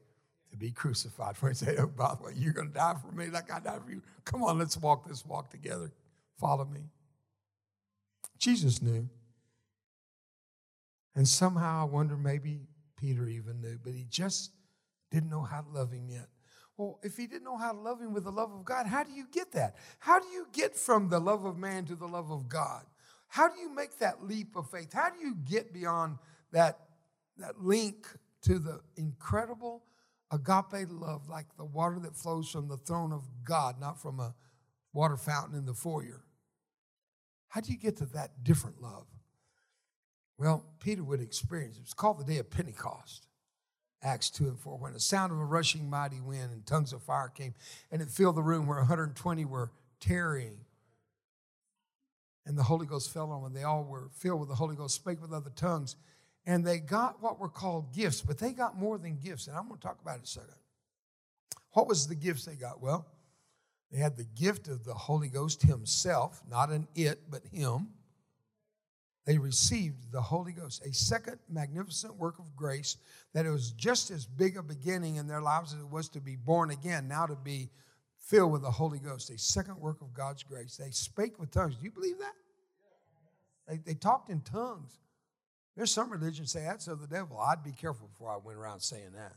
to 0.50 0.58
be 0.58 0.70
crucified 0.70 1.36
for 1.36 1.48
him. 1.48 1.54
Say, 1.54 1.76
oh, 1.78 1.86
by 1.86 2.14
the 2.14 2.24
way, 2.24 2.32
you're 2.36 2.52
going 2.52 2.68
to 2.68 2.74
die 2.74 2.94
for 3.00 3.12
me 3.12 3.28
like 3.28 3.52
I 3.52 3.60
died 3.60 3.82
for 3.84 3.90
you. 3.90 4.02
Come 4.24 4.42
on, 4.42 4.58
let's 4.58 4.76
walk 4.76 5.08
this 5.08 5.24
walk 5.24 5.50
together. 5.50 5.90
Follow 6.38 6.64
me. 6.64 6.80
Jesus 8.38 8.82
knew. 8.82 9.08
And 11.16 11.26
somehow 11.26 11.82
I 11.82 11.84
wonder 11.84 12.16
maybe 12.16 12.66
Peter 12.96 13.26
even 13.28 13.60
knew, 13.60 13.78
but 13.82 13.94
he 13.94 14.04
just 14.08 14.50
didn't 15.10 15.30
know 15.30 15.42
how 15.42 15.60
to 15.60 15.68
love 15.68 15.92
him 15.92 16.08
yet. 16.08 16.28
Well, 16.76 16.98
if 17.02 17.16
he 17.16 17.26
didn't 17.26 17.44
know 17.44 17.56
how 17.56 17.72
to 17.72 17.78
love 17.78 18.00
him 18.00 18.12
with 18.12 18.24
the 18.24 18.32
love 18.32 18.52
of 18.52 18.64
God, 18.64 18.86
how 18.86 19.04
do 19.04 19.12
you 19.12 19.26
get 19.30 19.52
that? 19.52 19.76
How 20.00 20.18
do 20.18 20.26
you 20.26 20.46
get 20.52 20.76
from 20.76 21.08
the 21.08 21.20
love 21.20 21.44
of 21.44 21.56
man 21.56 21.84
to 21.86 21.94
the 21.94 22.08
love 22.08 22.30
of 22.30 22.48
God? 22.48 22.84
How 23.28 23.48
do 23.48 23.60
you 23.60 23.72
make 23.72 23.98
that 23.98 24.24
leap 24.24 24.56
of 24.56 24.70
faith? 24.70 24.92
How 24.92 25.10
do 25.10 25.18
you 25.24 25.36
get 25.44 25.72
beyond 25.72 26.18
that, 26.52 26.78
that 27.38 27.60
link 27.60 28.06
to 28.42 28.58
the 28.58 28.80
incredible 28.96 29.84
agape 30.32 30.88
love, 30.90 31.28
like 31.28 31.46
the 31.56 31.64
water 31.64 31.98
that 32.00 32.16
flows 32.16 32.50
from 32.50 32.68
the 32.68 32.76
throne 32.76 33.12
of 33.12 33.22
God, 33.44 33.80
not 33.80 34.00
from 34.00 34.18
a 34.18 34.34
water 34.92 35.16
fountain 35.16 35.56
in 35.56 35.66
the 35.66 35.74
foyer? 35.74 36.24
How 37.48 37.60
do 37.60 37.70
you 37.70 37.78
get 37.78 37.96
to 37.98 38.06
that 38.06 38.42
different 38.42 38.82
love? 38.82 39.06
Well, 40.38 40.64
Peter 40.80 41.04
would 41.04 41.20
experience 41.20 41.76
it. 41.76 41.82
was 41.82 41.94
called 41.94 42.18
the 42.18 42.24
day 42.24 42.38
of 42.38 42.50
Pentecost. 42.50 43.28
Acts 44.04 44.28
2 44.30 44.44
and 44.44 44.58
4, 44.58 44.76
when 44.76 44.92
the 44.92 45.00
sound 45.00 45.32
of 45.32 45.40
a 45.40 45.44
rushing 45.44 45.88
mighty 45.88 46.20
wind 46.20 46.52
and 46.52 46.64
tongues 46.66 46.92
of 46.92 47.02
fire 47.02 47.32
came, 47.34 47.54
and 47.90 48.02
it 48.02 48.10
filled 48.10 48.36
the 48.36 48.42
room 48.42 48.66
where 48.66 48.78
120 48.78 49.44
were 49.46 49.72
tarrying. 49.98 50.58
And 52.46 52.58
the 52.58 52.62
Holy 52.62 52.84
Ghost 52.84 53.12
fell 53.12 53.32
on 53.32 53.42
them. 53.42 53.54
They 53.54 53.62
all 53.62 53.84
were 53.84 54.10
filled 54.12 54.40
with 54.40 54.50
the 54.50 54.54
Holy 54.54 54.76
Ghost, 54.76 54.96
spake 54.96 55.22
with 55.22 55.32
other 55.32 55.50
tongues. 55.56 55.96
And 56.44 56.64
they 56.64 56.78
got 56.78 57.22
what 57.22 57.40
were 57.40 57.48
called 57.48 57.94
gifts, 57.94 58.20
but 58.20 58.36
they 58.36 58.52
got 58.52 58.76
more 58.78 58.98
than 58.98 59.16
gifts. 59.16 59.46
And 59.46 59.56
I'm 59.56 59.66
going 59.66 59.80
to 59.80 59.86
talk 59.86 59.98
about 60.02 60.18
it 60.18 60.24
a 60.24 60.26
second. 60.26 60.54
What 61.72 61.88
was 61.88 62.06
the 62.06 62.14
gifts 62.14 62.44
they 62.44 62.54
got? 62.54 62.82
Well, 62.82 63.06
they 63.90 63.98
had 63.98 64.16
the 64.16 64.24
gift 64.24 64.68
of 64.68 64.84
the 64.84 64.92
Holy 64.92 65.28
Ghost 65.28 65.62
Himself, 65.62 66.42
not 66.50 66.68
an 66.70 66.86
it, 66.94 67.22
but 67.30 67.42
Him. 67.50 67.88
They 69.26 69.38
received 69.38 70.12
the 70.12 70.20
Holy 70.20 70.52
Ghost, 70.52 70.84
a 70.84 70.92
second 70.92 71.38
magnificent 71.48 72.16
work 72.16 72.38
of 72.38 72.54
grace 72.54 72.98
that 73.32 73.46
it 73.46 73.50
was 73.50 73.70
just 73.72 74.10
as 74.10 74.26
big 74.26 74.56
a 74.56 74.62
beginning 74.62 75.16
in 75.16 75.26
their 75.26 75.40
lives 75.40 75.72
as 75.72 75.80
it 75.80 75.88
was 75.88 76.08
to 76.10 76.20
be 76.20 76.36
born 76.36 76.70
again, 76.70 77.08
now 77.08 77.24
to 77.26 77.36
be 77.36 77.70
filled 78.18 78.52
with 78.52 78.62
the 78.62 78.70
Holy 78.70 78.98
Ghost, 78.98 79.30
a 79.30 79.38
second 79.38 79.78
work 79.80 80.02
of 80.02 80.12
God's 80.12 80.42
grace. 80.42 80.76
They 80.76 80.90
spake 80.90 81.38
with 81.38 81.50
tongues. 81.50 81.76
Do 81.76 81.84
you 81.84 81.90
believe 81.90 82.18
that? 82.18 82.34
They, 83.66 83.78
they 83.78 83.94
talked 83.94 84.28
in 84.28 84.40
tongues. 84.42 84.98
There's 85.74 85.90
some 85.90 86.10
religions 86.10 86.52
say 86.52 86.60
that's 86.60 86.86
of 86.86 87.00
the 87.00 87.06
devil. 87.06 87.38
I'd 87.38 87.64
be 87.64 87.72
careful 87.72 88.08
before 88.08 88.30
I 88.30 88.36
went 88.36 88.58
around 88.58 88.80
saying 88.80 89.12
that. 89.14 89.32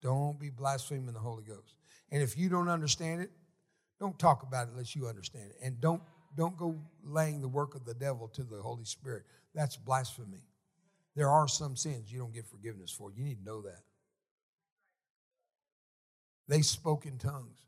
Don't 0.00 0.38
be 0.38 0.50
blaspheming 0.50 1.12
the 1.12 1.18
Holy 1.18 1.42
Ghost. 1.42 1.74
And 2.10 2.22
if 2.22 2.38
you 2.38 2.48
don't 2.48 2.68
understand 2.68 3.22
it, 3.22 3.30
don't 3.98 4.18
talk 4.18 4.44
about 4.44 4.68
it 4.68 4.70
unless 4.72 4.94
you 4.94 5.08
understand 5.08 5.50
it. 5.50 5.56
And 5.62 5.80
don't 5.80 6.02
don't 6.36 6.56
go 6.56 6.78
laying 7.04 7.40
the 7.40 7.48
work 7.48 7.74
of 7.74 7.84
the 7.84 7.94
devil 7.94 8.28
to 8.28 8.42
the 8.42 8.60
Holy 8.60 8.84
Spirit. 8.84 9.24
That's 9.54 9.76
blasphemy. 9.76 10.44
There 11.16 11.28
are 11.28 11.48
some 11.48 11.76
sins 11.76 12.12
you 12.12 12.18
don't 12.18 12.32
get 12.32 12.46
forgiveness 12.46 12.92
for. 12.92 13.10
You 13.10 13.24
need 13.24 13.38
to 13.38 13.44
know 13.44 13.62
that. 13.62 13.82
They 16.46 16.62
spoke 16.62 17.06
in 17.06 17.18
tongues. 17.18 17.58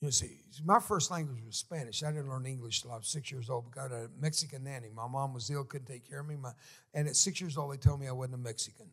You 0.00 0.10
see, 0.10 0.40
my 0.64 0.78
first 0.78 1.10
language 1.10 1.42
was 1.44 1.56
Spanish. 1.56 2.02
I 2.02 2.12
didn't 2.12 2.28
learn 2.28 2.44
English 2.44 2.82
till 2.82 2.92
I 2.92 2.96
was 2.96 3.08
six 3.08 3.32
years 3.32 3.48
old. 3.48 3.70
Got 3.70 3.92
a 3.92 4.10
Mexican 4.20 4.64
nanny. 4.64 4.90
My 4.94 5.08
mom 5.08 5.32
was 5.32 5.50
ill, 5.50 5.64
couldn't 5.64 5.86
take 5.86 6.08
care 6.08 6.20
of 6.20 6.28
me. 6.28 6.36
My, 6.36 6.52
and 6.92 7.08
at 7.08 7.16
six 7.16 7.40
years 7.40 7.56
old, 7.56 7.72
they 7.72 7.78
told 7.78 8.00
me 8.00 8.06
I 8.06 8.12
wasn't 8.12 8.34
a 8.34 8.38
Mexican. 8.38 8.86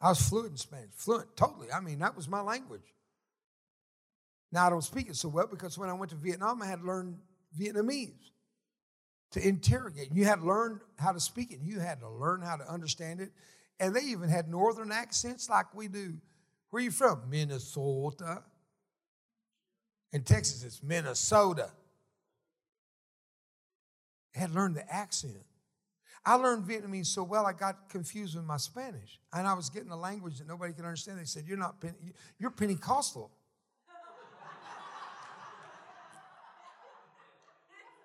I 0.00 0.10
was 0.10 0.28
fluent 0.28 0.50
in 0.50 0.56
Spanish, 0.56 0.90
fluent, 0.94 1.34
totally. 1.36 1.72
I 1.72 1.80
mean, 1.80 1.98
that 2.00 2.14
was 2.16 2.28
my 2.28 2.40
language. 2.40 2.94
Now, 4.50 4.66
I 4.66 4.70
don't 4.70 4.82
speak 4.82 5.08
it 5.08 5.16
so 5.16 5.28
well 5.28 5.46
because 5.46 5.76
when 5.76 5.90
I 5.90 5.92
went 5.92 6.10
to 6.10 6.16
Vietnam, 6.16 6.62
I 6.62 6.66
had 6.66 6.80
to 6.80 6.86
learn 6.86 7.18
Vietnamese 7.58 8.30
to 9.32 9.46
interrogate. 9.46 10.08
You 10.12 10.24
had 10.24 10.40
to 10.40 10.46
learn 10.46 10.80
how 10.98 11.12
to 11.12 11.20
speak 11.20 11.52
it, 11.52 11.60
you 11.62 11.80
had 11.80 12.00
to 12.00 12.08
learn 12.08 12.40
how 12.42 12.56
to 12.56 12.70
understand 12.70 13.20
it. 13.20 13.30
And 13.80 13.94
they 13.94 14.00
even 14.00 14.28
had 14.28 14.48
northern 14.48 14.90
accents 14.90 15.48
like 15.48 15.72
we 15.74 15.86
do. 15.88 16.14
Where 16.70 16.80
are 16.80 16.84
you 16.84 16.90
from? 16.90 17.22
Minnesota. 17.30 18.42
In 20.12 20.22
Texas, 20.22 20.64
it's 20.64 20.82
Minnesota. 20.82 21.70
I 24.34 24.40
had 24.40 24.50
learned 24.54 24.76
the 24.76 24.92
accent. 24.92 25.36
I 26.24 26.34
learned 26.34 26.64
Vietnamese 26.64 27.06
so 27.06 27.22
well 27.22 27.46
I 27.46 27.52
got 27.52 27.88
confused 27.88 28.34
with 28.36 28.44
my 28.44 28.56
Spanish, 28.56 29.20
and 29.32 29.46
I 29.46 29.54
was 29.54 29.70
getting 29.70 29.90
a 29.90 29.96
language 29.96 30.38
that 30.38 30.48
nobody 30.48 30.72
could 30.72 30.84
understand. 30.84 31.18
They 31.18 31.24
said, 31.24 31.44
"You're 31.46 31.56
not 31.56 31.82
you're 32.38 32.50
Pentecostal." 32.50 33.30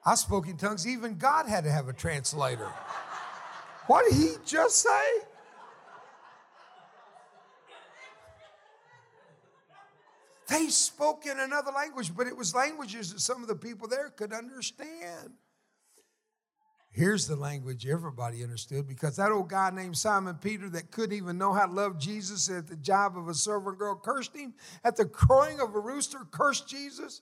I 0.06 0.16
spoke 0.16 0.48
in 0.48 0.58
tongues. 0.58 0.88
Even 0.88 1.18
God 1.18 1.48
had 1.48 1.64
to 1.64 1.72
have 1.72 1.88
a 1.88 1.94
translator. 1.94 2.70
What 3.88 4.06
did 4.10 4.18
he 4.18 4.34
just 4.46 4.78
say? 4.78 4.90
They 10.50 10.68
spoke 10.68 11.26
in 11.26 11.40
another 11.40 11.72
language, 11.72 12.16
but 12.16 12.28
it 12.28 12.36
was 12.36 12.54
languages 12.54 13.14
that 13.14 13.22
some 13.22 13.42
of 13.42 13.48
the 13.48 13.56
people 13.56 13.88
there 13.88 14.10
could 14.10 14.34
understand. 14.34 15.32
Here's 16.92 17.26
the 17.26 17.36
language 17.36 17.88
everybody 17.88 18.44
understood 18.44 18.88
because 18.88 19.16
that 19.16 19.32
old 19.32 19.50
guy 19.50 19.72
named 19.72 19.98
Simon 19.98 20.36
Peter 20.36 20.70
that 20.70 20.92
couldn't 20.92 21.18
even 21.18 21.40
know 21.40 21.52
how 21.52 21.66
to 21.66 21.74
love 21.74 21.98
Jesus 21.98 22.52
at 22.52 22.68
the 22.68 22.76
job 22.76 23.18
of 23.18 23.30
a 23.30 23.34
servant 23.34 23.80
girl 23.80 23.96
cursed 23.96 24.36
him, 24.36 24.54
at 24.84 24.96
the 24.96 25.06
crowing 25.06 25.60
of 25.60 25.74
a 25.74 25.80
rooster 25.80 26.20
cursed 26.30 26.68
Jesus 26.68 27.22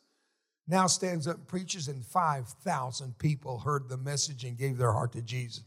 now 0.71 0.87
stands 0.87 1.27
up 1.27 1.35
and 1.35 1.47
preaches, 1.47 1.89
and 1.89 2.03
5,000 2.03 3.17
people 3.19 3.59
heard 3.59 3.89
the 3.89 3.97
message 3.97 4.45
and 4.45 4.57
gave 4.57 4.77
their 4.77 4.93
heart 4.93 5.11
to 5.11 5.21
Jesus. 5.21 5.65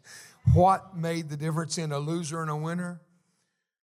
What 0.54 0.96
made 0.96 1.28
the 1.28 1.36
difference 1.36 1.76
in 1.76 1.92
a 1.92 1.98
loser 1.98 2.40
and 2.40 2.50
a 2.50 2.56
winner? 2.56 3.02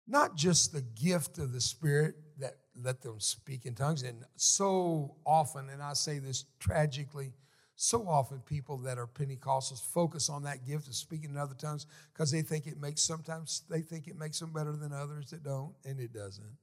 Not 0.06 0.36
just 0.36 0.74
the 0.74 0.82
gift 0.82 1.40
of 1.40 1.54
the 1.54 1.62
Spirit 1.62 2.16
that 2.40 2.56
let 2.84 3.02
them 3.02 3.22
speak 3.22 3.66
in 3.66 3.76
tongues, 3.76 4.04
and 4.04 4.26
so 4.36 5.16
often, 5.26 5.70
and 5.70 5.82
I 5.82 5.94
say 5.94 6.20
this 6.20 6.44
tragically, 6.60 7.32
so 7.78 8.08
often 8.08 8.40
people 8.42 8.78
that 8.80 8.98
are 8.98 9.08
Pentecostals 9.08 9.82
focus 9.82 10.30
on 10.30 10.44
that 10.44 10.66
gift 10.66 10.88
of 10.88 10.96
speaking 10.96 11.30
in 11.30 11.38
other 11.38 11.56
tongues 11.56 11.88
because 12.14 12.30
they 12.30 12.42
think 12.42 12.68
it 12.68 12.80
makes 12.80 13.02
sometimes 13.02 13.64
they 13.70 13.82
think 13.82 14.08
it 14.08 14.18
makes 14.18 14.40
them 14.40 14.52
better 14.52 14.76
than 14.76 14.92
others 14.92 15.30
that 15.32 15.44
don't, 15.44 15.74
and 15.86 16.00
it 16.02 16.14
doesn't. 16.14 16.58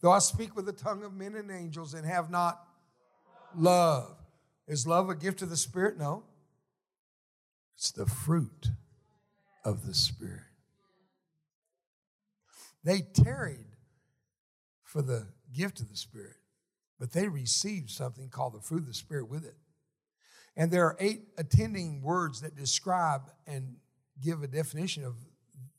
Though 0.00 0.10
I 0.10 0.18
speak 0.18 0.56
with 0.56 0.66
the 0.66 0.72
tongue 0.72 1.04
of 1.04 1.14
men 1.14 1.36
and 1.36 1.50
angels 1.50 1.94
and 1.94 2.04
have 2.04 2.28
not 2.28 2.66
love. 3.58 4.16
Is 4.66 4.86
love 4.86 5.08
a 5.08 5.14
gift 5.14 5.42
of 5.42 5.50
the 5.50 5.56
Spirit? 5.56 5.98
No. 5.98 6.24
It's 7.76 7.90
the 7.90 8.06
fruit 8.06 8.68
of 9.64 9.86
the 9.86 9.94
Spirit. 9.94 10.42
They 12.84 13.00
tarried 13.00 13.76
for 14.84 15.02
the 15.02 15.26
gift 15.52 15.80
of 15.80 15.88
the 15.88 15.96
Spirit, 15.96 16.36
but 16.98 17.12
they 17.12 17.28
received 17.28 17.90
something 17.90 18.28
called 18.28 18.54
the 18.54 18.60
fruit 18.60 18.80
of 18.82 18.86
the 18.86 18.94
Spirit 18.94 19.28
with 19.28 19.44
it. 19.44 19.56
And 20.56 20.70
there 20.70 20.84
are 20.84 20.96
eight 21.00 21.28
attending 21.38 22.02
words 22.02 22.40
that 22.42 22.56
describe 22.56 23.22
and 23.46 23.76
give 24.22 24.42
a 24.42 24.46
definition 24.46 25.04
of 25.04 25.14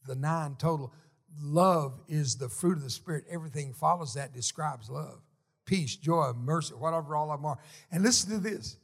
the 0.08 0.16
nine 0.16 0.56
total. 0.58 0.94
Love 1.42 2.00
is 2.08 2.38
the 2.38 2.50
fruit 2.50 2.78
of 2.78 2.84
the 2.84 2.90
Spirit. 2.90 3.26
Everything 3.30 3.74
follows 3.74 4.14
that 4.16 4.34
describes 4.34 4.90
love 4.90 5.22
peace, 5.66 5.96
joy, 5.96 6.32
mercy, 6.34 6.74
whatever 6.74 7.16
all 7.16 7.32
of 7.32 7.40
them 7.40 7.46
are. 7.46 7.58
And 7.92 8.04
listen 8.04 8.32
to 8.32 8.38
this 8.38 8.78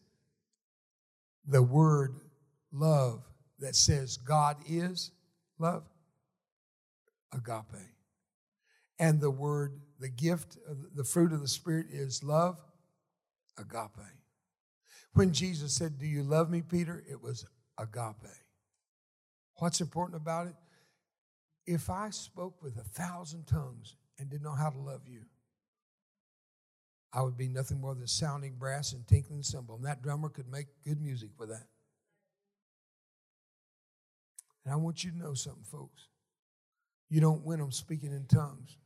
the 1.47 1.63
word 1.63 2.15
love 2.71 3.23
that 3.59 3.75
says 3.75 4.17
God 4.17 4.57
is 4.67 5.11
love, 5.57 5.83
agape. 7.33 7.85
And 8.99 9.21
the 9.21 9.31
word, 9.31 9.79
the 9.99 10.09
gift, 10.09 10.57
the 10.95 11.03
fruit 11.03 11.31
of 11.31 11.41
the 11.41 11.47
Spirit 11.47 11.87
is 11.91 12.23
love, 12.23 12.59
agape. 13.57 14.05
When 15.13 15.33
Jesus 15.33 15.73
said, 15.73 15.97
Do 15.97 16.05
you 16.05 16.23
love 16.23 16.49
me, 16.49 16.61
Peter? 16.61 17.03
It 17.09 17.21
was 17.21 17.45
agape. 17.77 18.31
What's 19.55 19.81
important 19.81 20.21
about 20.21 20.47
it? 20.47 20.55
If 21.65 21.89
I 21.89 22.09
spoke 22.09 22.61
with 22.61 22.77
a 22.77 22.83
thousand 22.83 23.45
tongues 23.47 23.95
and 24.17 24.29
didn't 24.29 24.43
know 24.43 24.51
how 24.51 24.69
to 24.69 24.79
love 24.79 25.01
you, 25.05 25.21
I 27.11 27.21
would 27.21 27.37
be 27.37 27.47
nothing 27.47 27.81
more 27.81 27.95
than 27.95 28.07
sounding 28.07 28.55
brass 28.55 28.93
and 28.93 29.07
tinkling 29.07 29.43
cymbal. 29.43 29.75
And 29.75 29.85
that 29.85 30.01
drummer 30.01 30.29
could 30.29 30.49
make 30.49 30.67
good 30.83 31.01
music 31.01 31.31
with 31.37 31.49
that. 31.49 31.67
And 34.63 34.73
I 34.73 34.77
want 34.77 35.03
you 35.03 35.11
to 35.11 35.17
know 35.17 35.33
something, 35.33 35.63
folks. 35.63 36.07
You 37.09 37.21
don't 37.21 37.43
win 37.43 37.59
them 37.59 37.71
speaking 37.71 38.11
in 38.11 38.25
tongues. 38.25 38.77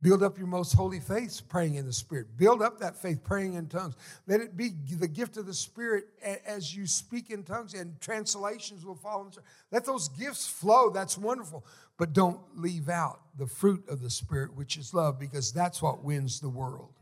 Build 0.00 0.22
up 0.22 0.38
your 0.38 0.46
most 0.46 0.74
holy 0.74 1.00
faith 1.00 1.42
praying 1.48 1.74
in 1.74 1.84
the 1.84 1.92
Spirit. 1.92 2.36
Build 2.36 2.62
up 2.62 2.78
that 2.78 2.96
faith 3.02 3.24
praying 3.24 3.54
in 3.54 3.66
tongues. 3.66 3.96
Let 4.28 4.40
it 4.40 4.56
be 4.56 4.70
the 4.92 5.08
gift 5.08 5.36
of 5.36 5.46
the 5.46 5.54
Spirit 5.54 6.04
as 6.46 6.74
you 6.74 6.86
speak 6.86 7.30
in 7.30 7.42
tongues, 7.42 7.74
and 7.74 8.00
translations 8.00 8.84
will 8.84 8.94
follow. 8.94 9.28
Let 9.72 9.84
those 9.84 10.08
gifts 10.10 10.46
flow. 10.46 10.90
That's 10.90 11.18
wonderful. 11.18 11.66
But 11.96 12.12
don't 12.12 12.38
leave 12.54 12.88
out 12.88 13.22
the 13.36 13.48
fruit 13.48 13.88
of 13.88 14.00
the 14.00 14.10
Spirit, 14.10 14.54
which 14.54 14.76
is 14.76 14.94
love, 14.94 15.18
because 15.18 15.52
that's 15.52 15.82
what 15.82 16.04
wins 16.04 16.38
the 16.38 16.48
world. 16.48 16.94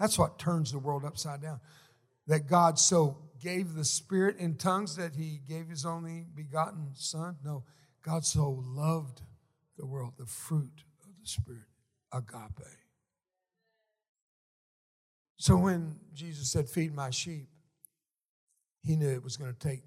That's 0.00 0.18
what 0.18 0.38
turns 0.38 0.72
the 0.72 0.78
world 0.78 1.04
upside 1.04 1.42
down. 1.42 1.60
That 2.26 2.46
God 2.46 2.78
so 2.78 3.18
gave 3.38 3.74
the 3.74 3.84
Spirit 3.84 4.38
in 4.38 4.54
tongues 4.54 4.96
that 4.96 5.14
He 5.14 5.40
gave 5.46 5.68
His 5.68 5.84
only 5.84 6.24
begotten 6.34 6.88
Son. 6.94 7.36
No, 7.44 7.64
God 8.02 8.24
so 8.24 8.64
loved 8.66 9.20
the 9.76 9.84
world, 9.84 10.14
the 10.18 10.24
fruit 10.24 10.84
of 11.04 11.10
the 11.20 11.26
Spirit 11.26 11.64
agape. 12.12 12.66
So 15.36 15.56
when 15.56 15.96
Jesus 16.14 16.50
said, 16.50 16.68
Feed 16.68 16.94
my 16.94 17.10
sheep, 17.10 17.48
he 18.82 18.96
knew 18.96 19.08
it 19.08 19.22
was 19.22 19.36
going 19.36 19.52
to 19.52 19.58
take 19.58 19.82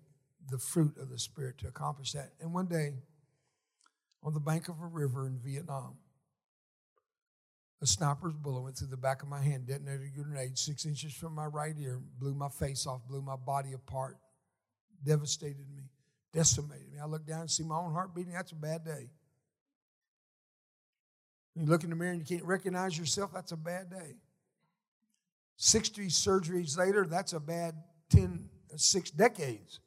the 0.50 0.58
fruit 0.58 0.98
of 0.98 1.10
the 1.10 1.20
Spirit 1.20 1.58
to 1.60 1.68
accomplish 1.68 2.14
that. 2.14 2.32
And 2.40 2.54
one 2.54 2.68
day, 2.68 2.94
on 4.24 4.34
the 4.34 4.40
bank 4.40 4.70
of 4.70 4.76
a 4.82 4.86
river 4.86 5.28
in 5.28 5.40
Vietnam, 5.40 5.98
a 7.82 7.88
sniper's 7.88 8.36
bullet 8.36 8.62
went 8.62 8.78
through 8.78 8.90
the 8.90 8.98
back 8.98 9.24
of 9.24 9.28
my 9.28 9.42
hand, 9.42 9.66
detonated 9.66 10.12
a 10.16 10.22
grenade 10.22 10.58
six 10.58 10.86
inches 10.86 11.14
from 11.14 11.34
my 11.34 11.46
right 11.46 11.74
ear, 11.80 12.00
blew 12.20 12.36
my 12.36 12.50
face 12.50 12.86
off, 12.86 13.02
blew 13.08 13.22
my 13.22 13.36
body 13.36 13.74
apart, 13.74 14.18
devastated 15.04 15.66
me, 15.76 15.90
decimated 16.32 16.92
me. 16.94 17.00
I 17.00 17.06
looked 17.08 17.28
down 17.28 17.42
and 17.42 17.52
see 17.52 17.64
my 17.64 17.78
own 17.78 17.92
heart 17.92 18.14
beating. 18.14 18.34
That's 18.34 18.52
a 18.52 18.56
bad 18.56 18.86
day. 18.86 19.10
You 21.56 21.66
look 21.66 21.84
in 21.84 21.90
the 21.90 21.96
mirror 21.96 22.12
and 22.12 22.20
you 22.20 22.38
can't 22.38 22.48
recognize 22.48 22.98
yourself, 22.98 23.32
that's 23.34 23.52
a 23.52 23.58
bad 23.58 23.90
day. 23.90 24.16
60 25.58 26.08
surgeries 26.08 26.78
later, 26.78 27.06
that's 27.06 27.34
a 27.34 27.40
bad 27.40 27.76
10, 28.10 28.50
uh, 28.74 28.78
six 28.78 29.12
decades. 29.12 29.80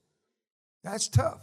That's 0.82 1.08
tough. 1.08 1.40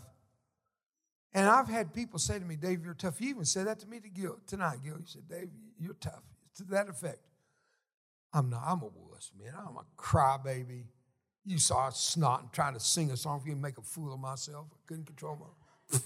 And 1.33 1.47
I've 1.47 1.67
had 1.67 1.93
people 1.93 2.19
say 2.19 2.37
to 2.37 2.45
me, 2.45 2.55
Dave, 2.55 2.83
you're 2.83 2.93
tough. 2.93 3.19
You 3.19 3.29
even 3.29 3.45
said 3.45 3.67
that 3.67 3.79
to 3.79 3.87
me 3.87 3.99
to 3.99 4.09
Gil, 4.09 4.37
tonight, 4.47 4.79
Gil. 4.83 4.97
You 4.99 5.05
said, 5.05 5.27
Dave, 5.27 5.49
you're 5.79 5.95
tough. 5.95 6.23
To 6.57 6.63
that 6.65 6.89
effect. 6.89 7.19
I'm 8.33 8.49
not, 8.49 8.63
I'm 8.65 8.81
a 8.81 8.85
wuss, 8.85 9.31
man. 9.41 9.53
I'm 9.57 9.77
a 9.77 9.85
crybaby. 9.97 10.83
You 11.45 11.57
saw 11.57 11.87
us 11.87 12.15
snotting, 12.15 12.51
trying 12.51 12.73
to 12.73 12.79
sing 12.79 13.11
a 13.11 13.17
song 13.17 13.39
for 13.39 13.47
you 13.47 13.53
and 13.53 13.61
make 13.61 13.77
a 13.77 13.81
fool 13.81 14.13
of 14.13 14.19
myself. 14.19 14.67
I 14.71 14.77
couldn't 14.87 15.05
control 15.05 15.37
my. 15.37 15.99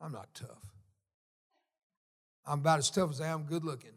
I'm 0.00 0.12
not 0.12 0.34
tough. 0.34 0.71
I'm 2.46 2.60
about 2.60 2.78
as 2.78 2.90
tough 2.90 3.10
as 3.10 3.20
I 3.20 3.28
am 3.28 3.44
good 3.44 3.64
looking. 3.64 3.92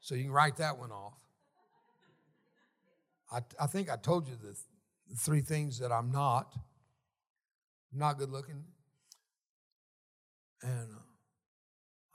So 0.00 0.14
you 0.14 0.24
can 0.24 0.32
write 0.32 0.56
that 0.58 0.78
one 0.78 0.92
off. 0.92 1.18
I, 3.30 3.40
I 3.60 3.66
think 3.66 3.90
I 3.90 3.96
told 3.96 4.28
you 4.28 4.36
the, 4.36 4.56
the 5.10 5.16
three 5.16 5.40
things 5.40 5.78
that 5.80 5.92
I'm 5.92 6.10
not. 6.10 6.52
I'm 7.92 7.98
not 7.98 8.18
good 8.18 8.30
looking. 8.30 8.64
And 10.62 10.92
uh, 10.92 10.98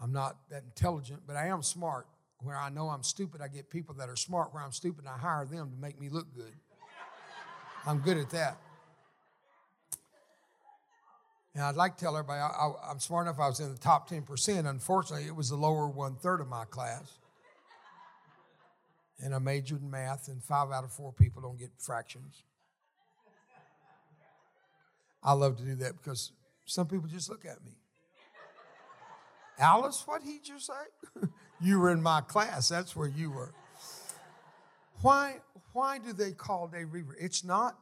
I'm 0.01 0.11
not 0.11 0.37
that 0.49 0.63
intelligent, 0.63 1.21
but 1.27 1.35
I 1.35 1.47
am 1.47 1.61
smart. 1.61 2.07
Where 2.39 2.57
I 2.57 2.69
know 2.69 2.89
I'm 2.89 3.03
stupid, 3.03 3.41
I 3.41 3.47
get 3.47 3.69
people 3.69 3.95
that 3.95 4.09
are 4.09 4.17
smart. 4.17 4.53
Where 4.53 4.61
I'm 4.63 4.73
stupid, 4.73 5.05
I 5.07 5.17
hire 5.17 5.45
them 5.45 5.71
to 5.71 5.77
make 5.77 5.99
me 5.99 6.09
look 6.09 6.33
good. 6.35 6.53
I'm 7.85 7.99
good 7.99 8.17
at 8.17 8.29
that. 8.31 8.57
And 11.55 11.63
I'd 11.63 11.75
like 11.75 11.97
to 11.97 12.03
tell 12.03 12.17
everybody 12.17 12.39
I, 12.39 12.91
am 12.91 12.99
smart 12.99 13.27
enough 13.27 13.39
I 13.39 13.47
was 13.47 13.59
in 13.59 13.71
the 13.71 13.77
top 13.77 14.09
10%. 14.09 14.67
Unfortunately, 14.67 15.27
it 15.27 15.35
was 15.35 15.49
the 15.49 15.55
lower 15.55 15.87
one 15.87 16.15
third 16.15 16.41
of 16.41 16.47
my 16.47 16.65
class. 16.65 17.19
And 19.19 19.35
I 19.35 19.39
majored 19.39 19.81
in 19.81 19.91
math, 19.91 20.27
and 20.27 20.43
five 20.43 20.71
out 20.71 20.83
of 20.83 20.91
four 20.91 21.13
people 21.13 21.41
don't 21.41 21.57
get 21.57 21.69
fractions. 21.77 22.43
I 25.21 25.33
love 25.33 25.57
to 25.57 25.63
do 25.63 25.75
that 25.75 25.95
because 25.95 26.31
some 26.65 26.87
people 26.87 27.07
just 27.07 27.29
look 27.29 27.45
at 27.45 27.63
me. 27.63 27.71
Alice, 29.59 30.03
what 30.05 30.23
he 30.23 30.39
just 30.43 30.65
say? 30.65 31.27
you 31.61 31.79
were 31.79 31.91
in 31.91 32.01
my 32.01 32.21
class. 32.21 32.67
That's 32.67 32.95
where 32.95 33.07
you 33.07 33.29
were. 33.31 33.53
Why, 35.01 35.37
why 35.73 35.99
do 35.99 36.11
they 36.11 36.31
call 36.31 36.67
Dave 36.67 36.91
Roever? 36.91 37.15
It's 37.19 37.43
not 37.43 37.77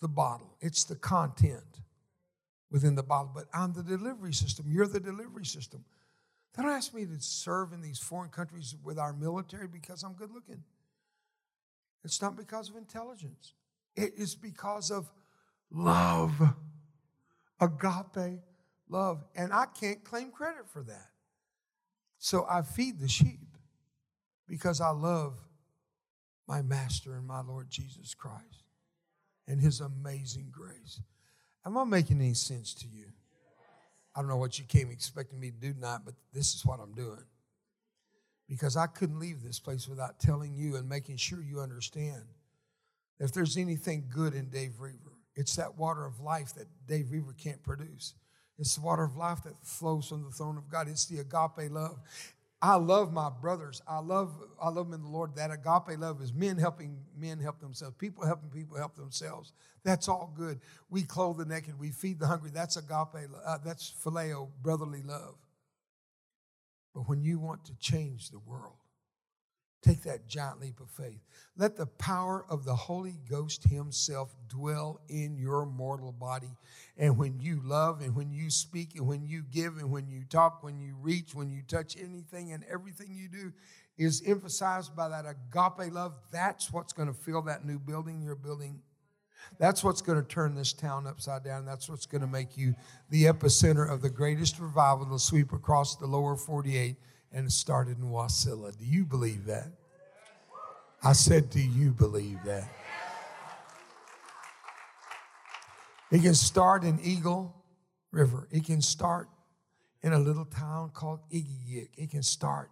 the 0.00 0.08
bottle, 0.08 0.56
it's 0.60 0.84
the 0.84 0.96
content 0.96 1.83
within 2.74 2.96
the 2.96 3.04
bottle. 3.04 3.30
But 3.32 3.44
I'm 3.54 3.72
the 3.72 3.84
delivery 3.84 4.32
system. 4.32 4.66
You're 4.68 4.88
the 4.88 4.98
delivery 4.98 5.46
system. 5.46 5.84
They 6.56 6.62
don't 6.64 6.72
ask 6.72 6.92
me 6.92 7.06
to 7.06 7.20
serve 7.20 7.72
in 7.72 7.80
these 7.80 8.00
foreign 8.00 8.30
countries 8.30 8.74
with 8.82 8.98
our 8.98 9.12
military 9.12 9.68
because 9.68 10.02
I'm 10.02 10.14
good 10.14 10.32
looking. 10.32 10.64
It's 12.02 12.20
not 12.20 12.36
because 12.36 12.70
of 12.70 12.76
intelligence, 12.76 13.54
it 13.94 14.14
is 14.16 14.34
because 14.34 14.90
of 14.90 15.08
love. 15.70 16.34
Agape 17.60 18.40
love. 18.88 19.24
And 19.36 19.52
I 19.52 19.66
can't 19.66 20.02
claim 20.02 20.32
credit 20.32 20.68
for 20.68 20.82
that. 20.82 21.10
So 22.18 22.44
I 22.50 22.62
feed 22.62 22.98
the 22.98 23.08
sheep 23.08 23.56
because 24.48 24.80
I 24.80 24.90
love 24.90 25.38
my 26.48 26.60
master 26.60 27.14
and 27.14 27.24
my 27.24 27.40
Lord 27.40 27.70
Jesus 27.70 28.14
Christ 28.14 28.64
and 29.46 29.60
his 29.60 29.80
amazing 29.80 30.48
grace. 30.50 31.00
Am 31.66 31.78
I 31.78 31.84
making 31.84 32.20
any 32.20 32.34
sense 32.34 32.74
to 32.74 32.86
you? 32.86 33.06
I 34.14 34.20
don't 34.20 34.28
know 34.28 34.36
what 34.36 34.58
you 34.58 34.64
came 34.64 34.90
expecting 34.90 35.40
me 35.40 35.50
to 35.50 35.56
do 35.56 35.72
tonight, 35.72 36.00
but 36.04 36.14
this 36.32 36.54
is 36.54 36.64
what 36.64 36.78
I'm 36.80 36.92
doing. 36.92 37.24
Because 38.48 38.76
I 38.76 38.86
couldn't 38.86 39.18
leave 39.18 39.42
this 39.42 39.58
place 39.58 39.88
without 39.88 40.20
telling 40.20 40.54
you 40.54 40.76
and 40.76 40.88
making 40.88 41.16
sure 41.16 41.40
you 41.40 41.60
understand 41.60 42.22
if 43.18 43.32
there's 43.32 43.56
anything 43.56 44.04
good 44.08 44.34
in 44.34 44.50
Dave 44.50 44.80
Roever, 44.80 45.18
it's 45.34 45.56
that 45.56 45.78
water 45.78 46.04
of 46.04 46.20
life 46.20 46.54
that 46.54 46.66
Dave 46.86 47.10
Roever 47.10 47.32
can't 47.32 47.62
produce. 47.62 48.14
It's 48.58 48.76
the 48.76 48.82
water 48.82 49.02
of 49.02 49.16
life 49.16 49.42
that 49.44 49.54
flows 49.62 50.08
from 50.08 50.24
the 50.24 50.30
throne 50.30 50.56
of 50.56 50.68
God. 50.68 50.88
It's 50.88 51.06
the 51.06 51.20
agape 51.20 51.72
love. 51.72 51.98
I 52.64 52.76
love 52.76 53.12
my 53.12 53.28
brothers. 53.28 53.82
I 53.86 53.98
love, 53.98 54.32
I 54.58 54.70
love 54.70 54.86
them 54.86 54.94
in 54.94 55.02
the 55.02 55.10
Lord. 55.10 55.36
That 55.36 55.50
agape 55.50 55.98
love 55.98 56.22
is 56.22 56.32
men 56.32 56.56
helping 56.56 56.96
men 57.14 57.38
help 57.38 57.60
themselves, 57.60 57.94
people 57.98 58.24
helping 58.24 58.48
people 58.48 58.78
help 58.78 58.96
themselves. 58.96 59.52
That's 59.82 60.08
all 60.08 60.32
good. 60.34 60.60
We 60.88 61.02
clothe 61.02 61.36
the 61.36 61.44
naked, 61.44 61.78
we 61.78 61.90
feed 61.90 62.18
the 62.18 62.26
hungry. 62.26 62.50
That's 62.54 62.78
agape, 62.78 63.28
uh, 63.44 63.58
that's 63.62 63.92
phileo, 64.02 64.48
brotherly 64.62 65.02
love. 65.02 65.34
But 66.94 67.06
when 67.06 67.22
you 67.22 67.38
want 67.38 67.66
to 67.66 67.74
change 67.74 68.30
the 68.30 68.38
world, 68.38 68.78
Take 69.84 70.02
that 70.04 70.26
giant 70.26 70.62
leap 70.62 70.80
of 70.80 70.88
faith. 70.88 71.20
Let 71.58 71.76
the 71.76 71.84
power 71.84 72.46
of 72.48 72.64
the 72.64 72.74
Holy 72.74 73.18
Ghost 73.28 73.64
Himself 73.64 74.34
dwell 74.48 75.02
in 75.10 75.36
your 75.36 75.66
mortal 75.66 76.10
body. 76.10 76.56
And 76.96 77.18
when 77.18 77.38
you 77.38 77.60
love, 77.62 78.00
and 78.00 78.16
when 78.16 78.32
you 78.32 78.48
speak, 78.48 78.96
and 78.96 79.06
when 79.06 79.26
you 79.26 79.42
give, 79.52 79.76
and 79.76 79.90
when 79.90 80.08
you 80.08 80.24
talk, 80.24 80.62
when 80.62 80.80
you 80.80 80.94
reach, 80.98 81.34
when 81.34 81.50
you 81.50 81.60
touch 81.68 81.98
anything 81.98 82.52
and 82.52 82.64
everything 82.64 83.08
you 83.14 83.28
do 83.28 83.52
is 83.98 84.22
emphasized 84.26 84.96
by 84.96 85.08
that 85.10 85.26
agape 85.26 85.92
love. 85.92 86.14
That's 86.32 86.72
what's 86.72 86.94
going 86.94 87.08
to 87.08 87.14
fill 87.14 87.42
that 87.42 87.66
new 87.66 87.78
building 87.78 88.22
you're 88.22 88.34
building. 88.34 88.80
That's 89.58 89.84
what's 89.84 90.00
going 90.00 90.20
to 90.20 90.26
turn 90.26 90.54
this 90.54 90.72
town 90.72 91.06
upside 91.06 91.44
down. 91.44 91.66
That's 91.66 91.90
what's 91.90 92.06
going 92.06 92.22
to 92.22 92.26
make 92.26 92.56
you 92.56 92.74
the 93.10 93.24
epicenter 93.24 93.88
of 93.88 94.00
the 94.00 94.08
greatest 94.08 94.58
revival 94.58 95.04
to 95.06 95.18
sweep 95.18 95.52
across 95.52 95.96
the 95.96 96.06
lower 96.06 96.36
48 96.36 96.96
and 97.34 97.48
it 97.48 97.52
started 97.52 97.98
in 97.98 98.04
Wasilla. 98.04 98.76
Do 98.78 98.86
you 98.86 99.04
believe 99.04 99.46
that? 99.46 99.66
I 101.02 101.12
said, 101.12 101.50
Do 101.50 101.60
you 101.60 101.90
believe 101.90 102.38
that? 102.44 102.70
It 106.10 106.22
can 106.22 106.34
start 106.34 106.84
in 106.84 107.00
Eagle 107.02 107.54
River. 108.12 108.46
It 108.52 108.64
can 108.64 108.80
start 108.80 109.28
in 110.02 110.12
a 110.12 110.18
little 110.18 110.44
town 110.44 110.90
called 110.94 111.20
Iggyik. 111.32 111.88
It 111.96 112.10
can 112.10 112.22
start 112.22 112.70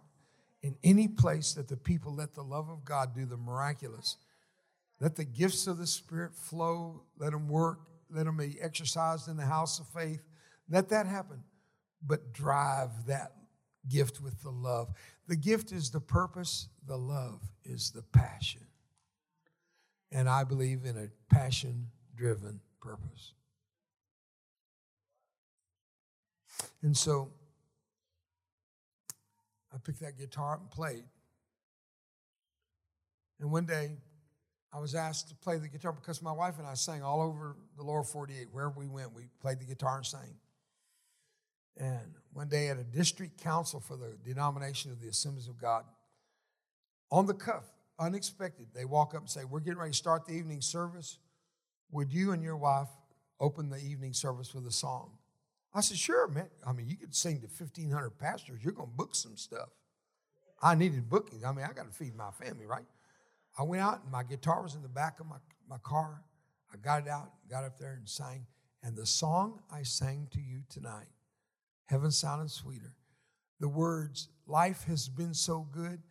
in 0.61 0.77
any 0.81 1.09
place 1.09 1.53
that 1.53 1.67
the 1.67 1.75
people 1.75 2.15
let 2.15 2.33
the 2.33 2.41
love 2.41 2.69
of 2.69 2.85
God 2.85 3.13
do 3.13 3.25
the 3.25 3.35
miraculous. 3.35 4.15
Let 5.01 5.17
the 5.17 5.25
gifts 5.25 5.67
of 5.67 5.77
the 5.77 5.87
Spirit 5.87 6.33
flow. 6.33 7.01
Let 7.19 7.33
them 7.33 7.49
work. 7.49 7.79
Let 8.09 8.25
them 8.25 8.37
be 8.37 8.57
exercised 8.61 9.27
in 9.27 9.35
the 9.35 9.45
house 9.45 9.79
of 9.79 9.87
faith. 9.87 10.21
Let 10.69 10.87
that 10.89 11.05
happen. 11.05 11.43
But 12.01 12.31
drive 12.31 12.91
that 13.07 13.33
gift 13.89 14.21
with 14.21 14.41
the 14.41 14.51
love. 14.51 14.93
The 15.27 15.35
gift 15.35 15.71
is 15.71 15.91
the 15.91 15.99
purpose, 15.99 16.67
the 16.87 16.97
love 16.97 17.41
is 17.63 17.91
the 17.91 18.01
passion. 18.01 18.65
And 20.11 20.29
I 20.29 20.43
believe 20.43 20.85
in 20.85 20.97
a 20.97 21.09
passion 21.33 21.87
driven 22.15 22.59
purpose. 22.79 23.33
And 26.81 26.95
so 26.95 27.31
I 29.73 29.77
picked 29.77 30.01
that 30.01 30.17
guitar 30.17 30.53
up 30.53 30.61
and 30.61 30.69
played. 30.69 31.03
And 33.39 33.51
one 33.51 33.65
day 33.65 33.97
I 34.71 34.79
was 34.79 34.95
asked 34.95 35.29
to 35.29 35.35
play 35.35 35.57
the 35.57 35.67
guitar 35.67 35.91
because 35.93 36.21
my 36.21 36.31
wife 36.31 36.59
and 36.59 36.67
I 36.67 36.75
sang 36.75 37.03
all 37.03 37.21
over 37.21 37.55
the 37.77 37.83
lower 37.83 38.03
48. 38.03 38.47
Wherever 38.51 38.73
we 38.77 38.87
went, 38.87 39.13
we 39.13 39.23
played 39.41 39.59
the 39.59 39.65
guitar 39.65 39.97
and 39.97 40.05
sang. 40.05 40.35
And 41.77 42.13
one 42.33 42.47
day 42.47 42.69
at 42.69 42.77
a 42.77 42.83
district 42.83 43.41
council 43.41 43.79
for 43.79 43.95
the 43.95 44.17
denomination 44.25 44.91
of 44.91 44.99
the 44.99 45.07
Assemblies 45.07 45.47
of 45.47 45.59
God, 45.59 45.85
on 47.11 47.27
the 47.27 47.33
cuff, 47.33 47.65
unexpected, 47.99 48.67
they 48.73 48.85
walk 48.85 49.13
up 49.13 49.21
and 49.21 49.29
say, 49.29 49.43
We're 49.43 49.59
getting 49.59 49.79
ready 49.79 49.91
to 49.91 49.97
start 49.97 50.25
the 50.25 50.33
evening 50.33 50.61
service. 50.61 51.19
Would 51.91 52.11
you 52.11 52.31
and 52.31 52.41
your 52.41 52.57
wife 52.57 52.89
open 53.39 53.69
the 53.69 53.77
evening 53.77 54.13
service 54.13 54.53
with 54.53 54.65
a 54.65 54.71
song? 54.71 55.11
I 55.75 55.81
said, 55.81 55.97
Sure, 55.97 56.27
man. 56.27 56.49
I 56.65 56.73
mean, 56.73 56.87
you 56.87 56.97
could 56.97 57.13
sing 57.13 57.39
to 57.41 57.47
1,500 57.47 58.17
pastors. 58.17 58.63
You're 58.63 58.73
going 58.73 58.89
to 58.89 58.95
book 58.95 59.13
some 59.13 59.37
stuff. 59.37 59.69
I 60.61 60.75
needed 60.75 61.09
bookings. 61.09 61.43
I 61.43 61.51
mean, 61.51 61.65
I 61.69 61.73
got 61.73 61.85
to 61.85 61.93
feed 61.93 62.15
my 62.15 62.31
family, 62.31 62.65
right? 62.65 62.85
I 63.59 63.63
went 63.63 63.83
out 63.83 64.01
and 64.01 64.11
my 64.11 64.23
guitar 64.23 64.63
was 64.63 64.73
in 64.73 64.81
the 64.81 64.89
back 64.89 65.19
of 65.19 65.27
my, 65.27 65.35
my 65.69 65.77
car. 65.83 66.23
I 66.73 66.77
got 66.77 67.03
it 67.03 67.09
out, 67.09 67.31
got 67.49 67.63
up 67.63 67.77
there 67.77 67.93
and 67.93 68.09
sang. 68.09 68.47
And 68.81 68.95
the 68.95 69.05
song 69.05 69.59
I 69.71 69.83
sang 69.83 70.27
to 70.31 70.39
you 70.41 70.61
tonight 70.69 71.07
Heaven 71.85 72.11
sounded 72.11 72.49
sweeter. 72.51 72.95
The 73.59 73.67
words, 73.67 74.29
life 74.47 74.83
has 74.85 75.07
been 75.07 75.33
so 75.33 75.67
good. 75.71 76.01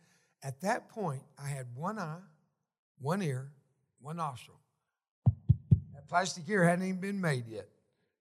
At 0.41 0.61
that 0.61 0.89
point, 0.89 1.23
I 1.41 1.47
had 1.47 1.67
one 1.75 1.99
eye, 1.99 2.21
one 2.99 3.21
ear, 3.21 3.51
one 4.01 4.17
nostril. 4.17 4.59
That 5.93 6.07
plastic 6.07 6.47
ear 6.49 6.63
hadn't 6.63 6.85
even 6.87 6.99
been 6.99 7.21
made 7.21 7.47
yet. 7.47 7.69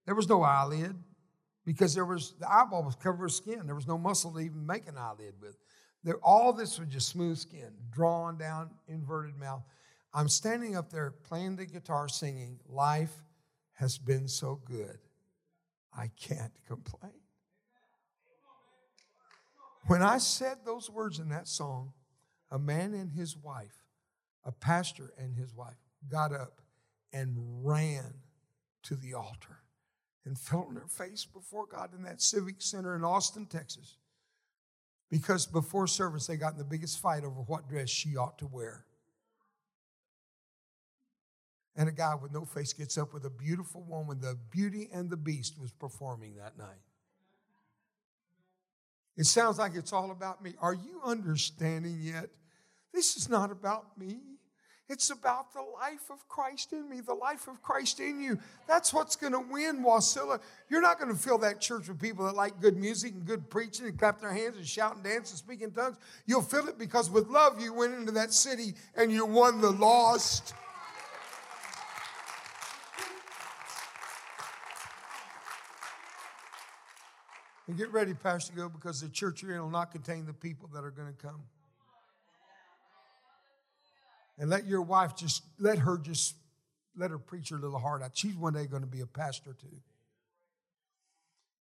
There 0.06 0.14
was 0.14 0.28
no 0.28 0.42
eyelid 0.42 0.94
because 1.64 1.94
there 1.94 2.04
was 2.04 2.34
the 2.38 2.52
eyeball 2.52 2.82
was 2.82 2.96
covered 2.96 3.22
with 3.22 3.32
skin. 3.32 3.66
There 3.66 3.74
was 3.74 3.86
no 3.86 3.98
muscle 3.98 4.32
to 4.32 4.40
even 4.40 4.66
make 4.66 4.88
an 4.88 4.98
eyelid 4.98 5.34
with. 5.40 5.56
There, 6.04 6.16
all 6.22 6.52
this 6.52 6.78
was 6.78 6.88
just 6.88 7.08
smooth 7.08 7.38
skin, 7.38 7.72
drawn 7.90 8.36
down, 8.36 8.70
inverted 8.88 9.36
mouth. 9.36 9.62
I'm 10.12 10.28
standing 10.28 10.76
up 10.76 10.90
there 10.90 11.10
playing 11.10 11.56
the 11.56 11.64
guitar, 11.64 12.08
singing, 12.08 12.58
Life 12.68 13.14
has 13.74 13.98
been 13.98 14.28
so 14.28 14.60
good. 14.64 14.98
I 15.96 16.10
can't 16.20 16.52
complain. 16.66 17.21
When 19.92 20.00
I 20.02 20.16
said 20.16 20.56
those 20.64 20.88
words 20.88 21.18
in 21.18 21.28
that 21.28 21.46
song, 21.46 21.92
a 22.50 22.58
man 22.58 22.94
and 22.94 23.12
his 23.12 23.36
wife, 23.36 23.84
a 24.42 24.50
pastor 24.50 25.12
and 25.18 25.36
his 25.36 25.52
wife, 25.54 25.76
got 26.10 26.32
up 26.32 26.62
and 27.12 27.36
ran 27.62 28.14
to 28.84 28.96
the 28.96 29.12
altar 29.12 29.58
and 30.24 30.38
fell 30.38 30.64
on 30.66 30.76
their 30.76 30.86
face 30.86 31.26
before 31.26 31.66
God 31.66 31.90
in 31.94 32.04
that 32.04 32.22
civic 32.22 32.62
center 32.62 32.96
in 32.96 33.04
Austin, 33.04 33.44
Texas. 33.44 33.98
Because 35.10 35.44
before 35.44 35.86
service, 35.86 36.26
they 36.26 36.38
got 36.38 36.54
in 36.54 36.58
the 36.58 36.64
biggest 36.64 36.98
fight 36.98 37.22
over 37.22 37.42
what 37.42 37.68
dress 37.68 37.90
she 37.90 38.16
ought 38.16 38.38
to 38.38 38.46
wear. 38.46 38.86
And 41.76 41.90
a 41.90 41.92
guy 41.92 42.14
with 42.14 42.32
no 42.32 42.46
face 42.46 42.72
gets 42.72 42.96
up 42.96 43.12
with 43.12 43.26
a 43.26 43.30
beautiful 43.30 43.82
woman. 43.82 44.22
The 44.22 44.38
beauty 44.50 44.88
and 44.90 45.10
the 45.10 45.18
beast 45.18 45.60
was 45.60 45.70
performing 45.70 46.36
that 46.36 46.56
night. 46.56 46.80
It 49.16 49.26
sounds 49.26 49.58
like 49.58 49.74
it's 49.74 49.92
all 49.92 50.10
about 50.10 50.42
me. 50.42 50.54
Are 50.60 50.74
you 50.74 51.00
understanding 51.04 51.98
yet? 52.00 52.30
This 52.92 53.16
is 53.16 53.28
not 53.28 53.50
about 53.50 53.98
me. 53.98 54.20
It's 54.88 55.08
about 55.10 55.54
the 55.54 55.62
life 55.62 56.10
of 56.10 56.28
Christ 56.28 56.74
in 56.74 56.86
me, 56.88 57.00
the 57.00 57.14
life 57.14 57.48
of 57.48 57.62
Christ 57.62 57.98
in 57.98 58.20
you. 58.20 58.38
That's 58.68 58.92
what's 58.92 59.16
going 59.16 59.32
to 59.32 59.40
win, 59.40 59.82
Wasilla. 59.82 60.40
You're 60.68 60.82
not 60.82 60.98
going 60.98 61.10
to 61.10 61.18
fill 61.18 61.38
that 61.38 61.62
church 61.62 61.88
with 61.88 61.98
people 61.98 62.26
that 62.26 62.34
like 62.34 62.60
good 62.60 62.76
music 62.76 63.14
and 63.14 63.24
good 63.24 63.48
preaching 63.48 63.86
and 63.86 63.98
clap 63.98 64.20
their 64.20 64.32
hands 64.32 64.58
and 64.58 64.66
shout 64.66 64.96
and 64.96 65.04
dance 65.04 65.30
and 65.30 65.38
speak 65.38 65.62
in 65.62 65.70
tongues. 65.70 65.96
You'll 66.26 66.42
fill 66.42 66.68
it 66.68 66.78
because 66.78 67.08
with 67.08 67.28
love 67.28 67.58
you 67.58 67.72
went 67.72 67.94
into 67.94 68.12
that 68.12 68.34
city 68.34 68.74
and 68.94 69.10
you 69.10 69.24
won 69.24 69.62
the 69.62 69.70
lost. 69.70 70.52
And 77.72 77.78
get 77.78 77.90
ready, 77.90 78.12
Pastor, 78.12 78.52
go 78.54 78.68
because 78.68 79.00
the 79.00 79.08
church 79.08 79.42
you're 79.42 79.54
in 79.54 79.62
will 79.62 79.70
not 79.70 79.92
contain 79.92 80.26
the 80.26 80.34
people 80.34 80.68
that 80.74 80.84
are 80.84 80.90
going 80.90 81.08
to 81.08 81.14
come. 81.14 81.40
And 84.38 84.50
let 84.50 84.66
your 84.66 84.82
wife 84.82 85.16
just, 85.16 85.42
let 85.58 85.78
her 85.78 85.96
just, 85.96 86.34
let 86.94 87.10
her 87.10 87.16
preach 87.16 87.48
her 87.48 87.56
little 87.56 87.78
heart 87.78 88.02
out. 88.02 88.10
She's 88.12 88.36
one 88.36 88.52
day 88.52 88.66
going 88.66 88.82
to 88.82 88.86
be 88.86 89.00
a 89.00 89.06
pastor 89.06 89.56
too. 89.58 89.74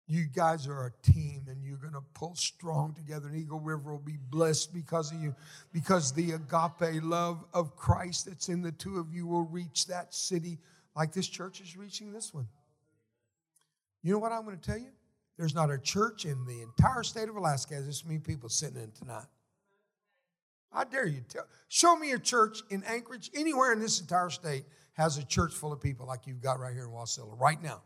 You 0.06 0.24
guys 0.34 0.66
are 0.66 0.86
a 0.86 1.12
team 1.12 1.42
and 1.46 1.62
you're 1.62 1.76
going 1.76 1.92
to 1.92 2.02
pull 2.14 2.34
strong 2.36 2.94
together, 2.94 3.28
and 3.28 3.36
Eagle 3.36 3.60
River 3.60 3.92
will 3.92 3.98
be 3.98 4.16
blessed 4.30 4.72
because 4.72 5.12
of 5.12 5.20
you, 5.20 5.34
because 5.74 6.14
the 6.14 6.32
agape 6.32 7.02
love 7.02 7.44
of 7.52 7.76
Christ 7.76 8.24
that's 8.24 8.48
in 8.48 8.62
the 8.62 8.72
two 8.72 8.96
of 8.96 9.12
you 9.12 9.26
will 9.26 9.44
reach 9.44 9.88
that 9.88 10.14
city 10.14 10.56
like 10.96 11.12
this 11.12 11.28
church 11.28 11.60
is 11.60 11.76
reaching 11.76 12.12
this 12.12 12.32
one. 12.32 12.48
You 14.02 14.14
know 14.14 14.18
what 14.20 14.32
I'm 14.32 14.46
going 14.46 14.58
to 14.58 14.66
tell 14.66 14.78
you? 14.78 14.88
There's 15.38 15.54
not 15.54 15.70
a 15.70 15.78
church 15.78 16.24
in 16.24 16.44
the 16.46 16.62
entire 16.62 17.04
state 17.04 17.28
of 17.28 17.36
Alaska 17.36 17.74
has 17.74 17.86
this 17.86 18.04
many 18.04 18.18
people 18.18 18.48
sitting 18.48 18.82
in 18.82 18.90
tonight. 18.90 19.26
I 20.72 20.84
dare 20.84 21.06
you 21.06 21.22
tell. 21.28 21.46
Show 21.68 21.96
me 21.96 22.12
a 22.12 22.18
church 22.18 22.60
in 22.70 22.82
Anchorage, 22.82 23.30
anywhere 23.34 23.72
in 23.72 23.78
this 23.78 24.00
entire 24.00 24.30
state, 24.30 24.64
has 24.94 25.16
a 25.16 25.24
church 25.24 25.54
full 25.54 25.72
of 25.72 25.80
people 25.80 26.06
like 26.06 26.26
you've 26.26 26.42
got 26.42 26.58
right 26.58 26.74
here 26.74 26.84
in 26.84 26.90
Wasilla 26.90 27.38
right 27.40 27.62
now. 27.62 27.82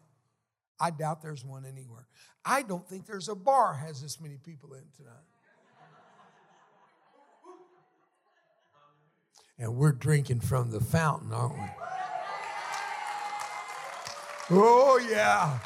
I 0.80 0.90
doubt 0.90 1.22
there's 1.22 1.44
one 1.44 1.64
anywhere. 1.64 2.08
I 2.44 2.62
don't 2.62 2.88
think 2.88 3.06
there's 3.06 3.28
a 3.28 3.36
bar 3.36 3.74
has 3.74 4.00
this 4.00 4.20
many 4.20 4.38
people 4.38 4.72
in 4.72 4.82
tonight. 4.96 5.12
And 9.58 9.76
we're 9.76 9.92
drinking 9.92 10.40
from 10.40 10.70
the 10.70 10.80
fountain, 10.80 11.32
aren't 11.32 11.54
we? 11.54 11.68
Oh, 14.50 14.98
yeah. 15.08 15.58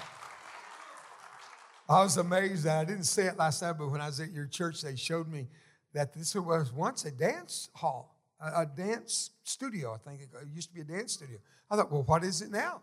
I 1.89 2.03
was 2.03 2.17
amazed. 2.17 2.67
I 2.67 2.85
didn't 2.85 3.05
say 3.05 3.27
it 3.27 3.39
last 3.39 3.63
night, 3.63 3.75
but 3.79 3.91
when 3.91 4.01
I 4.01 4.07
was 4.07 4.19
at 4.19 4.33
your 4.33 4.47
church, 4.47 4.83
they 4.83 4.97
showed 4.97 5.29
me 5.29 5.47
that 5.95 6.13
this 6.13 6.35
was 6.35 6.73
once 6.73 7.05
a 7.05 7.11
dance 7.11 7.71
hall, 7.75 8.19
a, 8.41 8.63
a 8.63 8.67
dance 8.67 9.31
studio. 9.45 9.95
I 9.95 9.99
think 9.99 10.23
it, 10.23 10.29
it 10.43 10.49
used 10.53 10.69
to 10.71 10.75
be 10.75 10.81
a 10.81 10.85
dance 10.85 11.13
studio. 11.13 11.39
I 11.71 11.77
thought, 11.77 11.93
well, 11.93 12.03
what 12.03 12.25
is 12.25 12.43
it 12.43 12.51
now? 12.51 12.83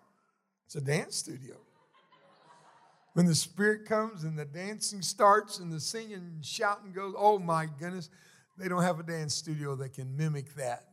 It's 0.65 0.75
a 0.75 0.81
dance 0.81 1.17
studio. 1.17 1.55
When 3.13 3.25
the 3.25 3.35
Spirit 3.35 3.85
comes 3.85 4.23
and 4.23 4.39
the 4.39 4.45
dancing 4.45 5.01
starts 5.01 5.59
and 5.59 5.71
the 5.71 5.79
singing 5.79 6.13
and 6.13 6.43
shouting 6.45 6.93
goes, 6.93 7.13
oh 7.17 7.37
my 7.37 7.67
goodness, 7.79 8.09
they 8.57 8.67
don't 8.67 8.81
have 8.83 8.99
a 8.99 9.03
dance 9.03 9.35
studio 9.35 9.75
that 9.75 9.93
can 9.93 10.15
mimic 10.15 10.55
that 10.55 10.85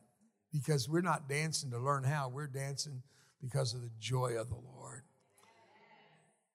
because 0.53 0.88
we're 0.88 1.01
not 1.01 1.29
dancing 1.29 1.70
to 1.70 1.79
learn 1.79 2.03
how, 2.05 2.29
we're 2.29 2.46
dancing 2.46 3.03
because 3.40 3.73
of 3.73 3.83
the 3.83 3.90
joy 3.99 4.33
of 4.33 4.49
the 4.49 4.57
Lord. 4.57 4.80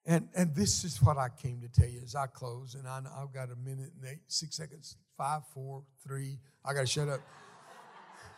And, 0.08 0.28
and 0.36 0.54
this 0.54 0.84
is 0.84 1.02
what 1.02 1.18
I 1.18 1.28
came 1.28 1.60
to 1.62 1.68
tell 1.68 1.88
you 1.88 2.00
as 2.04 2.14
I 2.14 2.26
close, 2.28 2.76
and 2.76 2.86
I, 2.86 3.00
I've 3.20 3.34
got 3.34 3.50
a 3.50 3.56
minute 3.56 3.90
and 4.00 4.08
eight, 4.08 4.20
six 4.28 4.56
seconds, 4.56 4.96
five, 5.18 5.42
four, 5.52 5.82
three. 6.06 6.38
I 6.64 6.74
got 6.74 6.82
to 6.82 6.86
shut 6.86 7.08
up. 7.08 7.20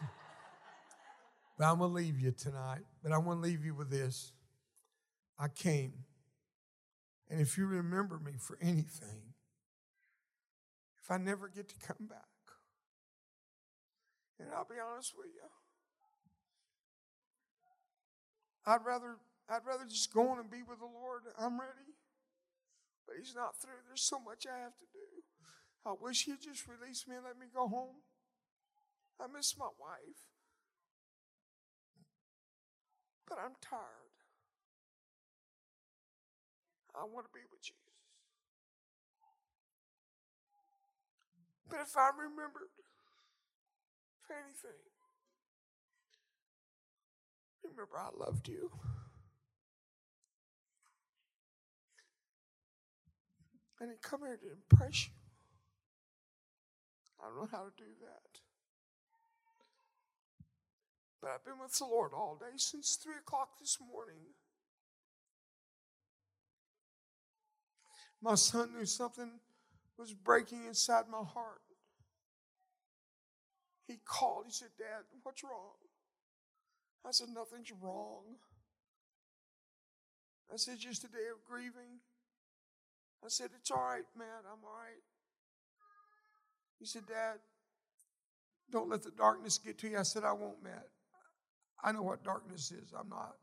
but 1.59 1.67
I'm 1.67 1.79
going 1.79 1.91
to 1.91 1.95
leave 1.95 2.19
you 2.19 2.33
tonight. 2.33 2.81
But 3.03 3.13
I 3.13 3.19
want 3.19 3.43
to 3.43 3.43
leave 3.47 3.67
you 3.67 3.75
with 3.75 3.91
this. 3.91 4.33
I 5.39 5.49
came, 5.49 5.93
and 7.29 7.39
if 7.39 7.59
you 7.59 7.67
remember 7.67 8.19
me 8.19 8.33
for 8.39 8.59
anything, 8.63 9.35
if 11.03 11.11
I 11.11 11.19
never 11.19 11.49
get 11.49 11.69
to 11.69 11.77
come 11.87 12.07
back, 12.09 12.19
and 14.41 14.49
I'll 14.57 14.65
be 14.65 14.77
honest 14.81 15.13
with 15.17 15.27
you, 15.27 15.49
I'd 18.67 18.85
rather 18.85 19.17
I'd 19.49 19.65
rather 19.65 19.89
just 19.89 20.13
go 20.13 20.29
on 20.29 20.39
and 20.39 20.51
be 20.51 20.63
with 20.63 20.79
the 20.79 20.85
Lord. 20.85 21.23
I'm 21.39 21.59
ready. 21.59 21.97
But 23.07 23.17
He's 23.17 23.35
not 23.35 23.57
through. 23.57 23.81
There's 23.89 24.05
so 24.05 24.21
much 24.21 24.45
I 24.45 24.61
have 24.61 24.77
to 24.77 24.89
do. 24.93 25.25
I 25.87 25.95
wish 25.99 26.25
He'd 26.25 26.45
just 26.45 26.69
release 26.69 27.09
me 27.09 27.17
and 27.17 27.25
let 27.25 27.39
me 27.39 27.47
go 27.53 27.67
home. 27.69 28.05
I 29.21 29.27
miss 29.27 29.57
my 29.59 29.73
wife. 29.81 30.21
But 33.27 33.39
I'm 33.39 33.57
tired. 33.61 34.13
I 36.95 37.05
want 37.05 37.27
to 37.27 37.33
be 37.33 37.41
with 37.51 37.63
Jesus. 37.63 37.77
But 41.69 41.81
if 41.81 41.97
I 41.97 42.11
remembered, 42.17 42.73
anything, 44.31 44.85
remember 47.63 47.97
I 47.97 48.09
loved 48.19 48.49
you. 48.49 48.71
I 53.81 53.87
didn't 53.87 54.03
come 54.03 54.21
here 54.21 54.37
to 54.37 54.51
impress 54.51 55.07
you. 55.07 55.13
I 57.21 57.29
don't 57.29 57.37
know 57.37 57.49
how 57.51 57.65
to 57.65 57.73
do 57.77 57.91
that. 58.01 58.41
But 61.21 61.31
I've 61.31 61.45
been 61.45 61.59
with 61.61 61.77
the 61.77 61.85
Lord 61.85 62.13
all 62.15 62.37
day 62.41 62.57
since 62.57 62.97
3 63.03 63.15
o'clock 63.21 63.59
this 63.59 63.79
morning. 63.81 64.35
My 68.21 68.35
son 68.35 68.73
knew 68.77 68.85
something 68.85 69.41
was 69.97 70.13
breaking 70.13 70.65
inside 70.65 71.05
my 71.11 71.23
heart. 71.23 71.61
He 73.87 73.99
called. 74.05 74.45
He 74.47 74.53
said, 74.53 74.69
Dad, 74.79 75.05
what's 75.23 75.43
wrong? 75.43 75.75
I 77.07 77.11
said, 77.11 77.29
Nothing's 77.35 77.73
wrong. 77.81 78.37
I 80.53 80.57
said, 80.57 80.79
Just 80.79 81.05
a 81.05 81.09
day 81.09 81.29
of 81.33 81.45
grieving. 81.49 82.01
I 83.25 83.29
said, 83.29 83.51
It's 83.59 83.71
all 83.71 83.79
right, 83.79 84.05
man. 84.17 84.45
I'm 84.45 84.65
all 84.65 84.77
right. 84.79 85.03
He 86.79 86.87
said, 86.87 87.07
Dad, 87.07 87.39
don't 88.71 88.89
let 88.89 89.03
the 89.03 89.11
darkness 89.11 89.59
get 89.59 89.79
to 89.79 89.89
you. 89.89 89.99
I 89.99 90.03
said, 90.03 90.25
I 90.25 90.33
won't, 90.33 90.63
Matt. 90.63 90.87
I 91.83 91.93
know 91.93 92.03
what 92.03 92.23
darkness 92.25 92.71
is. 92.71 92.93
I'm 92.99 93.09
not. 93.09 93.35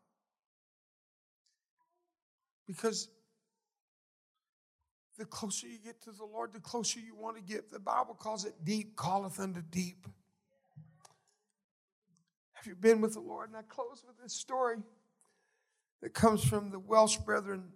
Because 2.68 3.10
the 5.18 5.26
closer 5.26 5.68
you 5.68 5.78
get 5.84 6.02
to 6.04 6.12
the 6.12 6.26
Lord, 6.26 6.54
the 6.54 6.60
closer 6.60 7.00
you 7.00 7.16
want 7.16 7.38
to 7.38 7.44
get. 7.44 7.72
The 7.72 7.80
Bible 7.80 8.16
calls 8.16 8.46
it 8.46 8.54
deep, 8.64 8.98
calleth 8.98 9.40
unto 9.40 9.62
deep. 9.62 10.08
Have 12.54 12.68
you 12.68 12.76
been 12.76 13.02
with 13.02 13.14
the 13.14 13.22
Lord? 13.22 13.50
And 13.50 13.58
I 13.58 13.62
close 13.62 14.04
with 14.06 14.22
this 14.22 14.34
story 14.34 14.78
that 16.02 16.14
comes 16.14 16.44
from 16.44 16.72
the 16.72 16.80
Welsh 16.80 17.18
brethren 17.18 17.70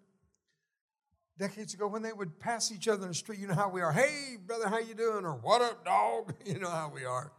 decades 1.40 1.74
ago 1.74 1.88
when 1.88 2.02
they 2.02 2.12
would 2.12 2.38
pass 2.40 2.72
each 2.72 2.88
other 2.88 3.04
in 3.04 3.08
the 3.08 3.14
street. 3.14 3.40
You 3.40 3.48
know 3.48 3.54
how 3.54 3.70
we 3.70 3.82
are. 3.82 3.94
Hey, 3.94 4.38
brother, 4.46 4.68
how 4.68 4.78
you 4.78 4.94
doing? 4.94 5.26
Or 5.26 5.36
what 5.36 5.62
up, 5.62 5.86
dog? 5.86 6.34
You 6.46 6.60
know 6.60 6.70
how 6.70 6.92
we 6.94 7.06
are. 7.06 7.32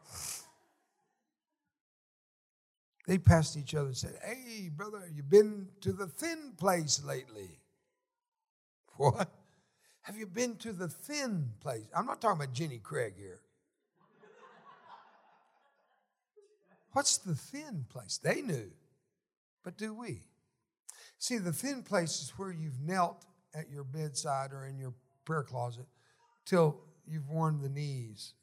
They 3.06 3.18
passed 3.18 3.56
each 3.56 3.74
other 3.74 3.88
and 3.88 3.96
said, 3.96 4.18
Hey, 4.24 4.70
brother, 4.74 5.02
you 5.14 5.22
been 5.22 5.68
to 5.82 5.92
the 5.92 6.06
thin 6.06 6.54
place 6.56 7.02
lately? 7.04 7.50
What? 8.96 9.30
Have 10.02 10.18
you 10.18 10.26
been 10.26 10.56
to 10.56 10.72
the 10.72 10.88
thin 10.88 11.50
place? 11.60 11.84
I'm 11.94 12.06
not 12.06 12.20
talking 12.20 12.42
about 12.42 12.52
Jenny 12.52 12.78
Craig 12.78 13.14
here. 13.16 13.40
What's 16.92 17.18
the 17.18 17.34
thin 17.34 17.86
place? 17.88 18.18
They 18.22 18.42
knew, 18.42 18.70
but 19.64 19.78
do 19.78 19.94
we? 19.94 20.24
See, 21.18 21.38
the 21.38 21.52
thin 21.52 21.82
place 21.82 22.20
is 22.20 22.32
where 22.36 22.50
you've 22.50 22.80
knelt 22.80 23.24
at 23.54 23.70
your 23.70 23.84
bedside 23.84 24.52
or 24.52 24.66
in 24.66 24.78
your 24.78 24.94
prayer 25.24 25.42
closet 25.42 25.86
till 26.44 26.80
you've 27.06 27.28
worn 27.28 27.60
the 27.60 27.68
knees 27.68 28.34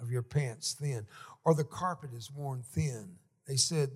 of 0.00 0.10
your 0.10 0.22
pants 0.22 0.74
thin, 0.74 1.06
or 1.44 1.54
the 1.54 1.64
carpet 1.64 2.10
is 2.14 2.30
worn 2.30 2.62
thin. 2.62 3.16
They 3.46 3.56
said 3.56 3.90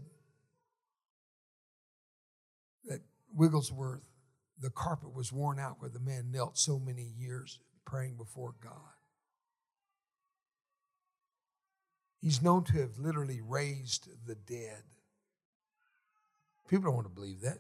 that 2.87 3.01
Wigglesworth, 3.35 4.09
the 4.61 4.71
carpet 4.71 5.15
was 5.15 5.33
worn 5.33 5.59
out 5.59 5.77
where 5.81 5.91
the 5.91 6.01
man 6.01 6.31
knelt 6.31 6.57
so 6.57 6.79
many 6.79 7.13
years 7.19 7.61
praying 7.85 8.17
before 8.17 8.55
God. 8.63 8.73
He's 12.21 12.43
known 12.43 12.65
to 12.65 12.79
have 12.81 12.99
literally 12.99 13.41
raised 13.41 14.09
the 14.27 14.35
dead. 14.35 14.83
People 16.69 16.85
don't 16.85 16.95
want 16.95 17.07
to 17.07 17.15
believe 17.15 17.41
that. 17.41 17.59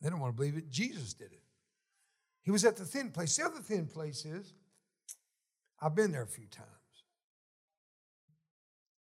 They 0.00 0.10
don't 0.10 0.20
want 0.20 0.34
to 0.34 0.36
believe 0.36 0.56
it. 0.56 0.70
Jesus 0.70 1.12
did 1.12 1.32
it. 1.32 1.41
He 2.42 2.50
was 2.50 2.64
at 2.64 2.76
the 2.76 2.84
thin 2.84 3.10
place. 3.10 3.36
The 3.36 3.44
other 3.44 3.60
thin 3.60 3.86
place 3.86 4.24
is, 4.24 4.52
I've 5.80 5.94
been 5.94 6.12
there 6.12 6.22
a 6.22 6.26
few 6.26 6.46
times. 6.46 6.68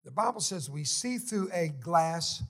The 0.05 0.11
Bible 0.11 0.39
says 0.39 0.69
we 0.69 0.85
see 0.85 1.17
through 1.17 1.49
a 1.53 1.67
glass 1.67 2.41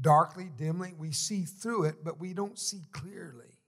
darkly, 0.00 0.50
dimly. 0.56 0.92
We 0.98 1.12
see 1.12 1.42
through 1.42 1.84
it, 1.84 2.04
but 2.04 2.18
we 2.18 2.34
don't 2.34 2.58
see 2.58 2.82
clearly. 2.92 3.58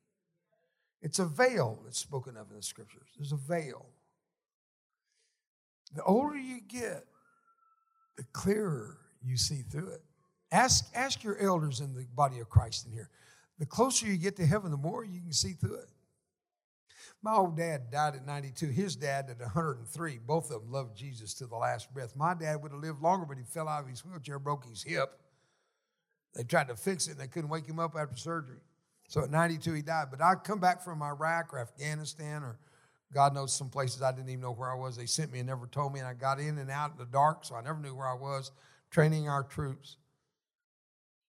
It's 1.02 1.18
a 1.18 1.26
veil 1.26 1.80
that's 1.84 1.98
spoken 1.98 2.36
of 2.36 2.50
in 2.50 2.56
the 2.56 2.62
scriptures. 2.62 3.08
There's 3.16 3.32
a 3.32 3.36
veil. 3.36 3.86
The 5.94 6.02
older 6.02 6.36
you 6.36 6.60
get, 6.60 7.04
the 8.16 8.24
clearer 8.32 8.98
you 9.24 9.36
see 9.36 9.62
through 9.62 9.90
it. 9.90 10.02
Ask, 10.52 10.86
ask 10.94 11.22
your 11.22 11.38
elders 11.38 11.80
in 11.80 11.94
the 11.94 12.06
body 12.14 12.40
of 12.40 12.48
Christ 12.48 12.86
in 12.86 12.92
here. 12.92 13.08
The 13.60 13.66
closer 13.66 14.06
you 14.06 14.16
get 14.16 14.36
to 14.36 14.46
heaven, 14.46 14.72
the 14.72 14.76
more 14.76 15.04
you 15.04 15.20
can 15.20 15.32
see 15.32 15.52
through 15.52 15.76
it. 15.76 15.88
My 17.22 17.34
old 17.34 17.56
dad 17.56 17.90
died 17.90 18.16
at 18.16 18.26
92. 18.26 18.66
His 18.68 18.96
dad 18.96 19.28
at 19.28 19.38
103. 19.38 20.18
Both 20.26 20.50
of 20.50 20.62
them 20.62 20.72
loved 20.72 20.96
Jesus 20.96 21.34
to 21.34 21.46
the 21.46 21.56
last 21.56 21.92
breath. 21.92 22.16
My 22.16 22.32
dad 22.32 22.62
would 22.62 22.72
have 22.72 22.80
lived 22.80 23.02
longer, 23.02 23.26
but 23.26 23.36
he 23.36 23.44
fell 23.44 23.68
out 23.68 23.82
of 23.82 23.88
his 23.88 24.04
wheelchair, 24.04 24.38
broke 24.38 24.64
his 24.64 24.82
hip. 24.82 25.20
They 26.34 26.42
tried 26.42 26.68
to 26.68 26.76
fix 26.76 27.06
it 27.06 27.12
and 27.12 27.20
they 27.20 27.26
couldn't 27.26 27.50
wake 27.50 27.66
him 27.66 27.78
up 27.78 27.94
after 27.94 28.16
surgery. 28.16 28.60
So 29.08 29.22
at 29.22 29.30
92, 29.30 29.74
he 29.74 29.82
died. 29.82 30.06
But 30.10 30.22
I'd 30.22 30.42
come 30.42 30.58
back 30.58 30.82
from 30.82 31.02
Iraq 31.02 31.52
or 31.52 31.58
Afghanistan 31.58 32.42
or 32.42 32.58
God 33.12 33.34
knows 33.34 33.52
some 33.52 33.68
places 33.68 34.02
I 34.02 34.12
didn't 34.12 34.30
even 34.30 34.40
know 34.40 34.52
where 34.52 34.70
I 34.70 34.76
was. 34.76 34.96
They 34.96 35.06
sent 35.06 35.32
me 35.32 35.40
and 35.40 35.48
never 35.48 35.66
told 35.66 35.92
me, 35.92 35.98
and 35.98 36.08
I 36.08 36.14
got 36.14 36.38
in 36.38 36.58
and 36.58 36.70
out 36.70 36.92
in 36.92 36.98
the 36.98 37.06
dark, 37.06 37.44
so 37.44 37.56
I 37.56 37.60
never 37.60 37.80
knew 37.80 37.94
where 37.94 38.06
I 38.06 38.14
was, 38.14 38.52
training 38.90 39.28
our 39.28 39.42
troops. 39.42 39.96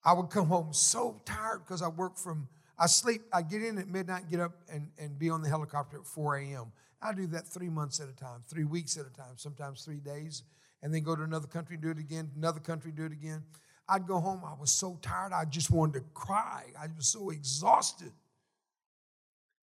I 0.04 0.14
would 0.14 0.30
come 0.30 0.48
home 0.48 0.74
so 0.74 1.22
tired 1.26 1.62
because 1.66 1.82
I 1.82 1.88
work 1.88 2.18
from 2.18 2.48
I 2.82 2.88
sleep, 2.88 3.22
I 3.32 3.44
get 3.44 3.62
in 3.62 3.78
at 3.78 3.88
midnight, 3.88 4.24
get 4.32 4.40
up 4.40 4.54
and, 4.68 4.90
and 4.98 5.20
be 5.20 5.30
on 5.30 5.44
the 5.44 5.50
helicopter 5.50 6.00
at 6.00 6.06
4 6.08 6.38
a.m. 6.38 6.72
I 7.00 7.14
do 7.14 7.28
that 7.28 7.48
three 7.48 7.70
months 7.70 8.00
at 8.00 8.10
a 8.10 8.16
time, 8.16 8.44
three 8.48 8.64
weeks 8.64 8.98
at 8.98 9.06
a 9.06 9.12
time, 9.12 9.34
sometimes 9.36 9.84
three 9.86 10.00
days, 10.00 10.42
and 10.82 10.92
then 10.92 11.04
go 11.04 11.16
to 11.16 11.22
another 11.22 11.46
country, 11.46 11.76
and 11.76 11.84
do 11.84 11.92
it 11.92 12.00
again, 12.00 12.32
another 12.36 12.60
country, 12.60 12.92
do 12.92 13.06
it 13.06 13.12
again. 13.12 13.44
I'd 13.88 14.08
go 14.08 14.20
home, 14.20 14.42
I 14.44 14.60
was 14.60 14.72
so 14.72 14.98
tired, 15.04 15.32
I 15.32 15.46
just 15.46 15.70
wanted 15.70 15.94
to 15.94 16.06
cry. 16.16 16.66
I 16.80 16.88
was 16.98 17.08
so 17.08 17.30
exhausted. 17.30 18.12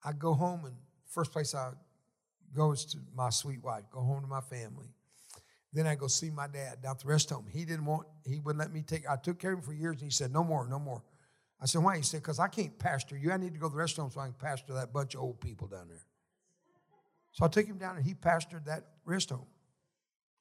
I'd 0.03 0.17
go 0.17 0.33
home, 0.33 0.65
and 0.65 0.75
first 1.07 1.31
place 1.31 1.53
I 1.53 1.69
go 2.55 2.71
is 2.71 2.83
to 2.85 2.97
my 3.15 3.29
sweet 3.29 3.63
wife, 3.63 3.83
go 3.91 3.99
home 3.99 4.21
to 4.21 4.27
my 4.27 4.41
family. 4.41 4.87
Then 5.73 5.87
I 5.87 5.95
go 5.95 6.07
see 6.07 6.29
my 6.29 6.47
dad 6.47 6.83
down 6.83 6.91
at 6.91 6.99
the 6.99 7.07
rest 7.07 7.31
home. 7.31 7.47
He 7.51 7.65
didn't 7.65 7.85
want, 7.85 8.05
he 8.25 8.39
wouldn't 8.39 8.59
let 8.59 8.71
me 8.71 8.83
take, 8.83 9.09
I 9.09 9.15
took 9.15 9.39
care 9.39 9.53
of 9.53 9.59
him 9.59 9.65
for 9.65 9.73
years, 9.73 9.95
and 9.95 10.03
he 10.03 10.11
said, 10.11 10.31
no 10.31 10.43
more, 10.43 10.67
no 10.67 10.77
more. 10.77 11.03
I 11.59 11.65
said, 11.65 11.81
why? 11.81 11.95
He 11.97 12.03
said, 12.03 12.21
because 12.21 12.39
I 12.39 12.47
can't 12.47 12.77
pastor 12.77 13.17
you. 13.17 13.31
I 13.31 13.37
need 13.37 13.53
to 13.53 13.59
go 13.59 13.67
to 13.67 13.71
the 13.71 13.77
restaurant 13.77 14.13
so 14.13 14.19
I 14.19 14.25
can 14.25 14.33
pastor 14.33 14.73
that 14.73 14.93
bunch 14.93 15.15
of 15.15 15.21
old 15.21 15.39
people 15.39 15.67
down 15.67 15.87
there. 15.87 16.05
So 17.31 17.45
I 17.45 17.47
took 17.47 17.65
him 17.65 17.77
down 17.77 17.95
and 17.95 18.05
he 18.05 18.13
pastored 18.13 18.65
that 18.65 18.83
rest 19.05 19.29
home. 19.29 19.47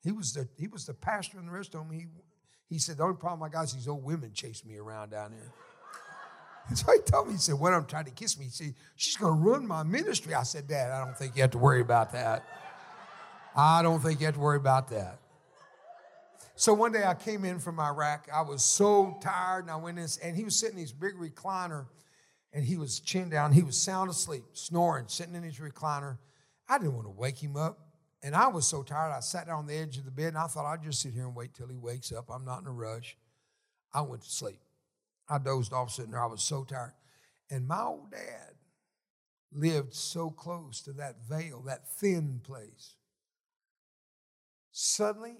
He 0.03 0.13
was 0.13 0.33
the, 0.33 0.49
he 0.59 0.67
was 0.67 0.85
the 0.85 0.95
pastor 0.95 1.39
in 1.39 1.47
the 1.47 1.53
rest 1.53 1.73
home. 1.73 1.91
He, 1.91 2.07
he 2.69 2.79
said, 2.79 2.99
the 2.99 3.05
only 3.05 3.17
problem 3.17 3.43
I 3.43 3.49
got 3.49 3.65
is 3.65 3.73
these 3.73 3.89
old 3.89 4.05
women 4.05 4.33
chase 4.35 4.65
me 4.65 4.77
around 4.77 5.11
down 5.11 5.31
there. 5.31 5.53
And 6.69 6.79
so 6.79 6.93
he 6.93 7.01
told 7.01 7.27
me, 7.27 7.33
he 7.33 7.41
said, 7.41 7.57
one 7.57 7.75
I'm 7.75 7.87
trying 7.87 8.05
to 8.05 8.13
kiss 8.13 8.39
me. 8.39 8.49
She's 8.95 9.17
going 9.17 9.37
to 9.37 9.41
ruin 9.41 9.67
my 9.67 9.83
ministry. 9.83 10.33
I 10.33 10.45
said, 10.45 10.69
Dad, 10.69 10.93
I 10.93 11.05
don't 11.05 11.19
think 11.19 11.35
you 11.35 11.43
have 11.43 11.51
to 11.53 11.59
worry 11.59 11.81
about 11.81 12.13
that. 12.13 12.45
I 13.57 13.83
don't 13.83 14.01
think 14.01 14.21
you 14.21 14.27
have 14.27 14.37
to 14.37 14.41
worry 14.41 14.59
about 14.59 14.89
that. 14.91 15.19
So 16.63 16.73
one 16.73 16.93
day 16.93 17.03
I 17.05 17.15
came 17.15 17.45
in 17.45 17.59
from 17.59 17.81
Iraq. 17.81 18.29
I 18.33 18.43
was 18.43 18.63
so 18.63 19.19
tired, 19.21 19.65
and 19.65 19.71
I 19.73 19.75
went 19.75 19.99
in, 19.99 20.07
and 20.23 20.37
he 20.37 20.45
was 20.45 20.57
sitting 20.57 20.77
in 20.77 20.83
his 20.83 20.93
big 20.93 21.15
recliner, 21.17 21.87
and 22.53 22.65
he 22.65 22.77
was 22.77 23.01
chin 23.01 23.29
down. 23.29 23.51
He 23.51 23.65
was 23.65 23.77
sound 23.77 24.09
asleep, 24.11 24.45
snoring, 24.53 25.07
sitting 25.09 25.35
in 25.35 25.43
his 25.43 25.59
recliner. 25.59 26.19
I 26.69 26.79
didn't 26.79 26.95
want 26.95 27.09
to 27.09 27.11
wake 27.11 27.43
him 27.43 27.57
up, 27.57 27.81
and 28.23 28.37
I 28.37 28.47
was 28.47 28.65
so 28.65 28.85
tired. 28.85 29.11
I 29.11 29.19
sat 29.19 29.49
down 29.49 29.59
on 29.59 29.67
the 29.67 29.75
edge 29.75 29.99
of 29.99 30.05
the 30.05 30.13
bed, 30.13 30.29
and 30.29 30.39
I 30.39 30.47
thought 30.47 30.65
I'd 30.65 30.85
just 30.85 31.01
sit 31.01 31.15
here 31.15 31.27
and 31.27 31.35
wait 31.35 31.53
till 31.53 31.67
he 31.67 31.77
wakes 31.77 32.13
up. 32.13 32.31
I'm 32.31 32.45
not 32.45 32.61
in 32.61 32.69
a 32.69 32.73
rush. 32.73 33.17
I 33.93 34.03
went 34.03 34.23
to 34.23 34.31
sleep. 34.31 34.61
I 35.29 35.39
dozed 35.39 35.73
off 35.73 35.91
sitting 35.91 36.13
there. 36.13 36.23
I 36.23 36.27
was 36.27 36.45
so 36.45 36.63
tired. 36.63 36.95
And 37.51 37.67
my 37.67 37.83
old 37.83 38.13
dad 38.13 38.55
lived 39.53 39.95
so 39.95 40.31
close 40.31 40.81
to 40.83 40.93
that 40.93 41.27
veil, 41.29 41.61
that 41.63 41.89
thin 41.89 42.41
place. 42.45 42.95
Suddenly, 44.71 45.39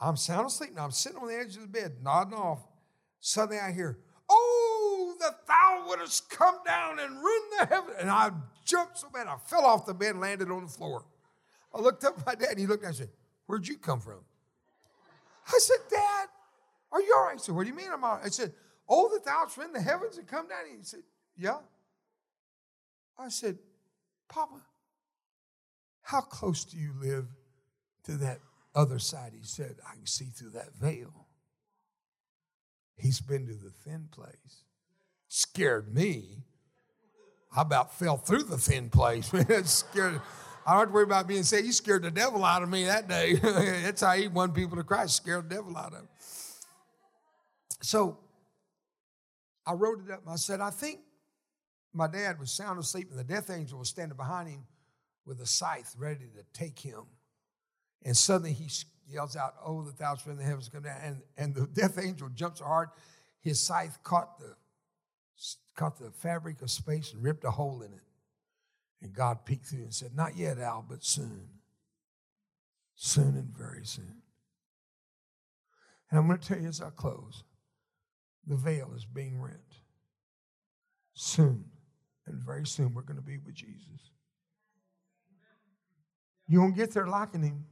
I'm 0.00 0.16
sound 0.16 0.46
asleep 0.46 0.74
now. 0.74 0.84
I'm 0.84 0.90
sitting 0.90 1.18
on 1.18 1.28
the 1.28 1.36
edge 1.36 1.56
of 1.56 1.62
the 1.62 1.68
bed, 1.68 1.96
nodding 2.02 2.34
off. 2.34 2.60
Suddenly 3.20 3.58
I 3.60 3.70
hear, 3.72 3.98
Oh, 4.28 5.14
that 5.20 5.46
thou 5.46 5.84
wouldst 5.88 6.30
come 6.30 6.56
down 6.64 6.98
and 6.98 7.10
rend 7.10 7.44
the 7.58 7.66
heaven. 7.66 7.94
And 7.98 8.08
I 8.08 8.30
jumped 8.64 8.98
so 8.98 9.08
bad 9.10 9.26
I 9.26 9.36
fell 9.36 9.64
off 9.64 9.84
the 9.84 9.92
bed 9.92 10.10
and 10.10 10.20
landed 10.20 10.50
on 10.50 10.62
the 10.62 10.70
floor. 10.70 11.04
I 11.74 11.80
looked 11.80 12.04
up 12.04 12.18
at 12.18 12.26
my 12.26 12.34
dad 12.34 12.50
and 12.50 12.58
he 12.58 12.66
looked 12.66 12.82
at 12.82 12.86
me 12.86 12.88
and 12.88 12.96
said, 12.96 13.10
Where'd 13.46 13.66
you 13.66 13.76
come 13.76 14.00
from? 14.00 14.20
I 15.48 15.58
said, 15.58 15.78
Dad, 15.90 16.28
are 16.92 17.00
you 17.00 17.12
all 17.16 17.24
right? 17.26 17.34
He 17.34 17.40
said, 17.40 17.54
What 17.54 17.64
do 17.64 17.68
you 17.68 17.74
mean 17.74 17.88
I'm 17.92 18.04
all 18.04 18.14
right? 18.14 18.24
I 18.24 18.28
said, 18.28 18.52
Oh, 18.88 19.10
that 19.12 19.24
thou 19.24 19.40
wouldst 19.40 19.58
rend 19.58 19.74
the 19.74 19.80
heavens 19.80 20.16
and 20.16 20.26
come 20.26 20.48
down. 20.48 20.60
He 20.70 20.82
said, 20.82 21.00
Yeah. 21.36 21.58
I 23.18 23.28
said, 23.28 23.58
Papa, 24.28 24.62
how 26.02 26.20
close 26.20 26.64
do 26.64 26.78
you 26.78 26.92
live 27.00 27.26
to 28.04 28.12
that 28.12 28.38
other 28.74 28.98
side, 28.98 29.32
he 29.34 29.44
said, 29.44 29.76
I 29.88 29.94
can 29.94 30.06
see 30.06 30.26
through 30.26 30.50
that 30.50 30.74
veil. 30.74 31.26
He's 32.96 33.20
been 33.20 33.46
to 33.46 33.54
the 33.54 33.70
thin 33.70 34.08
place. 34.10 34.64
Scared 35.28 35.94
me. 35.94 36.44
I 37.56 37.62
about 37.62 37.98
fell 37.98 38.16
through 38.16 38.44
the 38.44 38.58
thin 38.58 38.90
place. 38.90 39.30
it 39.34 39.66
scared. 39.66 40.20
I 40.66 40.72
don't 40.72 40.80
have 40.80 40.88
to 40.88 40.94
worry 40.94 41.04
about 41.04 41.26
being 41.26 41.42
saved. 41.42 41.66
You 41.66 41.72
scared 41.72 42.02
the 42.02 42.10
devil 42.10 42.44
out 42.44 42.62
of 42.62 42.68
me 42.68 42.84
that 42.84 43.08
day. 43.08 43.34
That's 43.42 44.02
how 44.02 44.12
he 44.12 44.28
won 44.28 44.52
people 44.52 44.76
to 44.76 44.84
Christ, 44.84 45.16
scared 45.16 45.48
the 45.48 45.56
devil 45.56 45.76
out 45.76 45.92
of 45.92 46.00
him. 46.00 46.08
So 47.82 48.18
I 49.66 49.72
wrote 49.72 50.04
it 50.04 50.12
up 50.12 50.22
I 50.28 50.36
said, 50.36 50.60
I 50.60 50.70
think 50.70 51.00
my 51.92 52.06
dad 52.06 52.38
was 52.38 52.52
sound 52.52 52.78
asleep 52.78 53.08
and 53.10 53.18
the 53.18 53.24
death 53.24 53.50
angel 53.50 53.78
was 53.78 53.88
standing 53.88 54.16
behind 54.16 54.48
him 54.48 54.64
with 55.24 55.40
a 55.40 55.46
scythe 55.46 55.94
ready 55.98 56.26
to 56.36 56.44
take 56.52 56.78
him. 56.78 57.04
And 58.04 58.16
suddenly 58.16 58.52
he 58.52 58.68
yells 59.08 59.36
out, 59.36 59.54
Oh, 59.64 59.82
the 59.82 59.92
thousands 59.92 60.22
from 60.22 60.36
the 60.36 60.44
heavens 60.44 60.68
come 60.68 60.82
down. 60.82 60.98
And, 61.02 61.22
and 61.36 61.54
the 61.54 61.66
death 61.72 61.98
angel 61.98 62.28
jumps 62.34 62.60
so 62.60 62.64
hard, 62.64 62.88
his 63.40 63.60
scythe 63.60 63.98
caught 64.02 64.38
the, 64.38 64.54
caught 65.76 65.98
the 65.98 66.10
fabric 66.10 66.62
of 66.62 66.70
space 66.70 67.12
and 67.12 67.22
ripped 67.22 67.44
a 67.44 67.50
hole 67.50 67.82
in 67.82 67.92
it. 67.92 68.00
And 69.02 69.12
God 69.12 69.44
peeked 69.44 69.66
through 69.66 69.82
and 69.82 69.94
said, 69.94 70.14
Not 70.14 70.36
yet, 70.36 70.58
Al, 70.58 70.84
but 70.88 71.04
soon. 71.04 71.48
Soon 72.94 73.36
and 73.36 73.56
very 73.56 73.84
soon. 73.84 74.22
And 76.10 76.18
I'm 76.18 76.26
going 76.26 76.38
to 76.38 76.46
tell 76.46 76.58
you 76.58 76.68
as 76.68 76.80
I 76.80 76.90
close 76.90 77.44
the 78.46 78.56
veil 78.56 78.90
is 78.96 79.04
being 79.04 79.40
rent. 79.40 79.58
Soon 81.14 81.64
and 82.26 82.40
very 82.40 82.66
soon, 82.66 82.94
we're 82.94 83.02
going 83.02 83.18
to 83.18 83.22
be 83.22 83.38
with 83.38 83.54
Jesus. 83.54 84.10
You 86.48 86.60
won't 86.60 86.74
get 86.74 86.92
there 86.92 87.06
liking 87.06 87.42
him. 87.42 87.64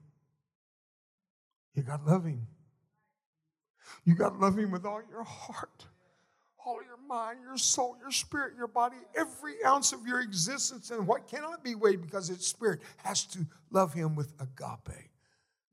You 1.74 1.82
got 1.82 2.04
to 2.04 2.10
love 2.10 2.24
Him. 2.24 2.46
You 4.04 4.14
got 4.14 4.30
to 4.30 4.38
love 4.38 4.58
Him 4.58 4.70
with 4.70 4.84
all 4.84 5.02
your 5.10 5.24
heart, 5.24 5.86
all 6.64 6.78
your 6.84 6.98
mind, 7.08 7.38
your 7.42 7.58
soul, 7.58 7.96
your 8.00 8.10
spirit, 8.10 8.54
your 8.56 8.66
body, 8.66 8.96
every 9.16 9.62
ounce 9.64 9.92
of 9.92 10.06
your 10.06 10.20
existence. 10.20 10.90
And 10.90 11.06
what 11.06 11.28
cannot 11.28 11.62
be 11.62 11.74
weighed 11.74 12.02
because 12.02 12.30
it's 12.30 12.46
spirit 12.46 12.80
has 12.98 13.24
to 13.26 13.46
love 13.70 13.94
Him 13.94 14.14
with 14.14 14.32
agape 14.40 15.10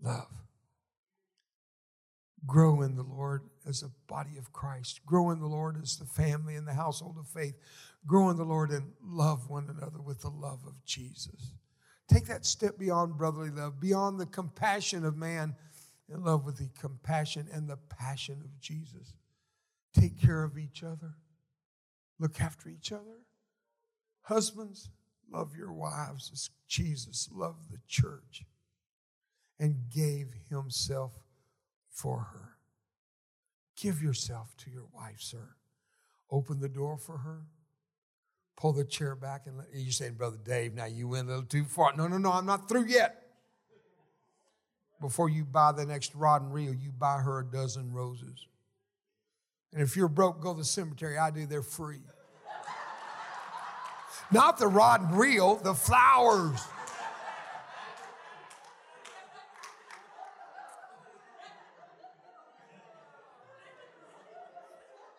love. 0.01 0.31
Grow 2.45 2.81
in 2.81 2.95
the 2.95 3.03
Lord 3.03 3.43
as 3.67 3.81
a 3.81 3.89
body 4.08 4.38
of 4.38 4.53
Christ. 4.53 5.05
Grow 5.05 5.31
in 5.31 5.39
the 5.39 5.47
Lord 5.47 5.77
as 5.81 5.97
the 5.97 6.05
family 6.05 6.55
and 6.55 6.67
the 6.67 6.73
household 6.73 7.17
of 7.17 7.27
faith. 7.27 7.55
Grow 8.05 8.29
in 8.29 8.38
the 8.38 8.43
Lord 8.43 8.69
and 8.69 8.91
love 9.03 9.49
one 9.49 9.67
another 9.69 9.99
with 9.99 10.21
the 10.21 10.29
love 10.29 10.60
of 10.67 10.86
Jesus. 10.86 11.53
Take 12.08 12.27
that 12.27 12.45
step 12.45 12.77
beyond 12.77 13.17
brotherly 13.17 13.49
love, 13.49 13.79
beyond 13.79 14.19
the 14.19 14.27
compassion 14.27 15.05
of 15.05 15.17
man 15.17 15.55
in 16.13 16.24
love 16.24 16.46
with 16.46 16.58
the 16.58 16.70
compassion 16.80 17.48
and 17.52 17.70
the 17.70 17.78
passion 17.78 18.41
of 18.44 18.60
Jesus. 18.60 19.13
Take 19.94 20.20
care 20.22 20.44
of 20.44 20.58
each 20.58 20.84
other, 20.84 21.15
look 22.20 22.41
after 22.41 22.70
each 22.70 22.91
other. 22.91 23.24
Husbands, 24.24 24.89
love 25.32 25.56
your 25.56 25.72
wives 25.74 26.30
as 26.34 26.50
Jesus 26.68 27.30
loved 27.32 27.72
the 27.72 27.80
church. 27.88 28.44
and 29.60 29.89
gave 29.94 30.28
himself 30.50 31.13
for 31.89 32.20
her. 32.34 32.58
Give 33.76 34.02
yourself 34.02 34.56
to 34.58 34.72
your 34.72 34.88
wife, 34.94 35.20
sir. 35.22 35.56
Open 36.30 36.60
the 36.60 36.70
door 36.70 36.98
for 36.98 37.20
her. 37.20 37.44
Pull 38.58 38.74
the 38.74 38.86
chair 38.86 39.15
back 39.15 39.44
and 39.48 39.58
let, 39.58 39.68
you're 39.74 39.91
saying, 39.91 40.13
Brother 40.13 40.38
Dave, 40.44 40.74
now 40.74 40.86
you 40.86 41.08
went 41.08 41.28
a 41.28 41.32
little 41.32 41.46
too 41.46 41.65
far. 41.65 41.96
No, 41.96 42.08
no, 42.08 42.18
no, 42.18 42.32
I'm 42.32 42.46
not 42.46 42.70
through 42.70 42.88
yet. 42.88 43.24
Before 45.01 45.29
you 45.29 45.43
buy 45.43 45.71
the 45.71 45.86
next 45.86 46.15
rod 46.15 46.41
and 46.41 46.53
reel, 46.53 46.73
you 46.73 46.91
buy 46.91 47.19
her 47.19 47.39
a 47.39 47.45
dozen 47.45 47.91
roses. 47.91 48.47
And 49.73 49.81
if 49.81 49.97
you're 49.97 50.08
broke, 50.08 50.41
go 50.41 50.53
to 50.53 50.60
the 50.60 50.65
cemetery. 50.65 51.17
I 51.17 51.31
do, 51.31 51.45
they're 51.45 51.62
free. 51.62 52.01
Not 54.31 54.58
the 54.58 54.67
rod 54.67 55.01
and 55.01 55.19
reel, 55.19 55.55
the 55.58 55.73
flowers. 55.73 56.60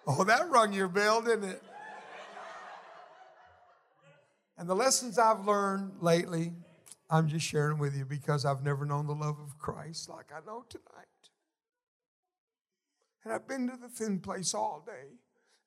Oh, 0.07 0.25
that 0.25 0.49
rung 0.51 0.73
your 0.73 0.89
bell, 0.89 1.21
didn't 1.21 1.51
it? 1.51 1.63
And 4.57 4.69
the 4.69 4.75
lessons 4.75 5.19
I've 5.19 5.45
learned 5.45 5.97
lately, 6.01 6.55
I'm 7.09 7.29
just 7.29 7.47
sharing 7.47 7.79
with 7.79 7.97
you 7.97 8.05
because 8.05 8.45
I've 8.45 8.63
never 8.63 8.85
known 8.85 9.07
the 9.07 9.15
love 9.15 9.39
of 9.39 9.59
Christ 9.59 10.09
like 10.09 10.27
I 10.35 10.45
know 10.45 10.65
tonight. 10.69 11.07
And 13.25 13.33
I've 13.33 13.47
been 13.47 13.69
to 13.69 13.77
the 13.77 13.89
thin 13.89 14.19
place 14.21 14.55
all 14.55 14.83
day, 14.87 15.15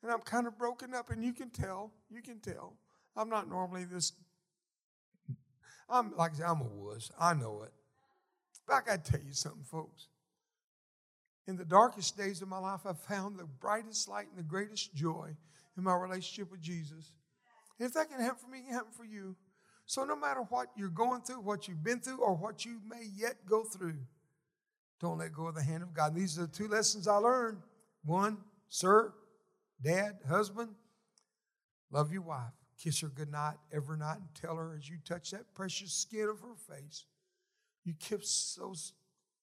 and 0.01 0.11
I'm 0.11 0.21
kind 0.21 0.47
of 0.47 0.57
broken 0.57 0.93
up, 0.93 1.09
and 1.09 1.23
you 1.23 1.33
can 1.33 1.49
tell, 1.49 1.91
you 2.09 2.21
can 2.21 2.39
tell. 2.39 2.75
I'm 3.15 3.29
not 3.29 3.49
normally 3.49 3.85
this, 3.85 4.13
I'm 5.89 6.15
like 6.15 6.31
I 6.33 6.35
said, 6.35 6.45
I'm 6.45 6.61
a 6.61 6.65
wuss. 6.65 7.11
I 7.19 7.33
know 7.33 7.63
it. 7.63 7.73
But 8.67 8.75
I 8.75 8.81
got 8.85 9.05
to 9.05 9.11
tell 9.11 9.21
you 9.21 9.33
something, 9.33 9.63
folks. 9.63 10.07
In 11.47 11.57
the 11.57 11.65
darkest 11.65 12.15
days 12.15 12.41
of 12.41 12.47
my 12.47 12.59
life, 12.59 12.81
I 12.85 12.93
found 12.93 13.39
the 13.39 13.45
brightest 13.45 14.07
light 14.07 14.27
and 14.29 14.37
the 14.37 14.47
greatest 14.47 14.93
joy 14.93 15.35
in 15.75 15.83
my 15.83 15.95
relationship 15.95 16.51
with 16.51 16.61
Jesus. 16.61 17.11
And 17.79 17.87
if 17.87 17.93
that 17.93 18.09
can 18.09 18.21
happen 18.21 18.37
for 18.37 18.49
me, 18.51 18.59
it 18.59 18.65
can 18.65 18.73
happen 18.73 18.91
for 18.91 19.05
you. 19.05 19.35
So 19.89 20.03
no 20.03 20.15
matter 20.15 20.41
what 20.41 20.67
you're 20.77 20.87
going 20.89 21.21
through, 21.21 21.41
what 21.41 21.67
you've 21.67 21.83
been 21.83 21.99
through, 21.99 22.19
or 22.19 22.35
what 22.35 22.63
you 22.63 22.79
may 22.87 23.07
yet 23.15 23.37
go 23.47 23.63
through, 23.63 23.97
don't 25.01 25.17
let 25.17 25.33
go 25.33 25.47
of 25.47 25.55
the 25.55 25.63
hand 25.63 25.81
of 25.81 25.95
God. 25.95 26.13
These 26.13 26.37
are 26.37 26.43
the 26.43 26.47
two 26.47 26.67
lessons 26.67 27.07
I 27.07 27.15
learned. 27.15 27.57
One, 28.05 28.37
sir, 28.67 29.11
dad, 29.81 30.19
husband, 30.29 30.75
love 31.89 32.13
your 32.13 32.21
wife. 32.21 32.53
Kiss 32.77 33.01
her 33.01 33.07
goodnight 33.07 33.55
every 33.73 33.97
night 33.97 34.17
and 34.17 34.27
tell 34.39 34.57
her 34.57 34.75
as 34.77 34.87
you 34.87 34.97
touch 35.03 35.31
that 35.31 35.55
precious 35.55 35.91
skin 35.91 36.29
of 36.29 36.39
her 36.41 36.75
face, 36.75 37.05
you 37.83 37.95
kiss 37.99 38.59
those 38.59 38.93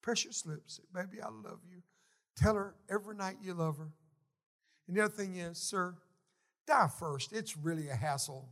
precious 0.00 0.46
lips, 0.46 0.78
baby, 0.94 1.20
I 1.20 1.26
love 1.26 1.58
you. 1.68 1.82
Tell 2.36 2.54
her 2.54 2.76
every 2.88 3.16
night 3.16 3.38
you 3.42 3.52
love 3.52 3.78
her. 3.78 3.88
And 4.86 4.96
the 4.96 5.06
other 5.06 5.12
thing 5.12 5.38
is, 5.38 5.58
sir, 5.58 5.96
die 6.68 6.88
first. 7.00 7.32
It's 7.32 7.56
really 7.56 7.88
a 7.88 7.96
hassle. 7.96 8.48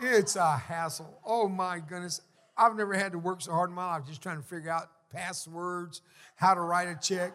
It's 0.00 0.36
a 0.36 0.56
hassle. 0.56 1.20
Oh 1.24 1.48
my 1.48 1.80
goodness. 1.80 2.20
I've 2.56 2.76
never 2.76 2.94
had 2.94 3.12
to 3.12 3.18
work 3.18 3.42
so 3.42 3.52
hard 3.52 3.70
in 3.70 3.76
my 3.76 3.86
life 3.86 4.06
just 4.06 4.22
trying 4.22 4.38
to 4.38 4.42
figure 4.42 4.70
out 4.70 4.90
passwords, 5.12 6.02
how 6.36 6.54
to 6.54 6.60
write 6.60 6.88
a 6.88 6.98
check. 7.00 7.32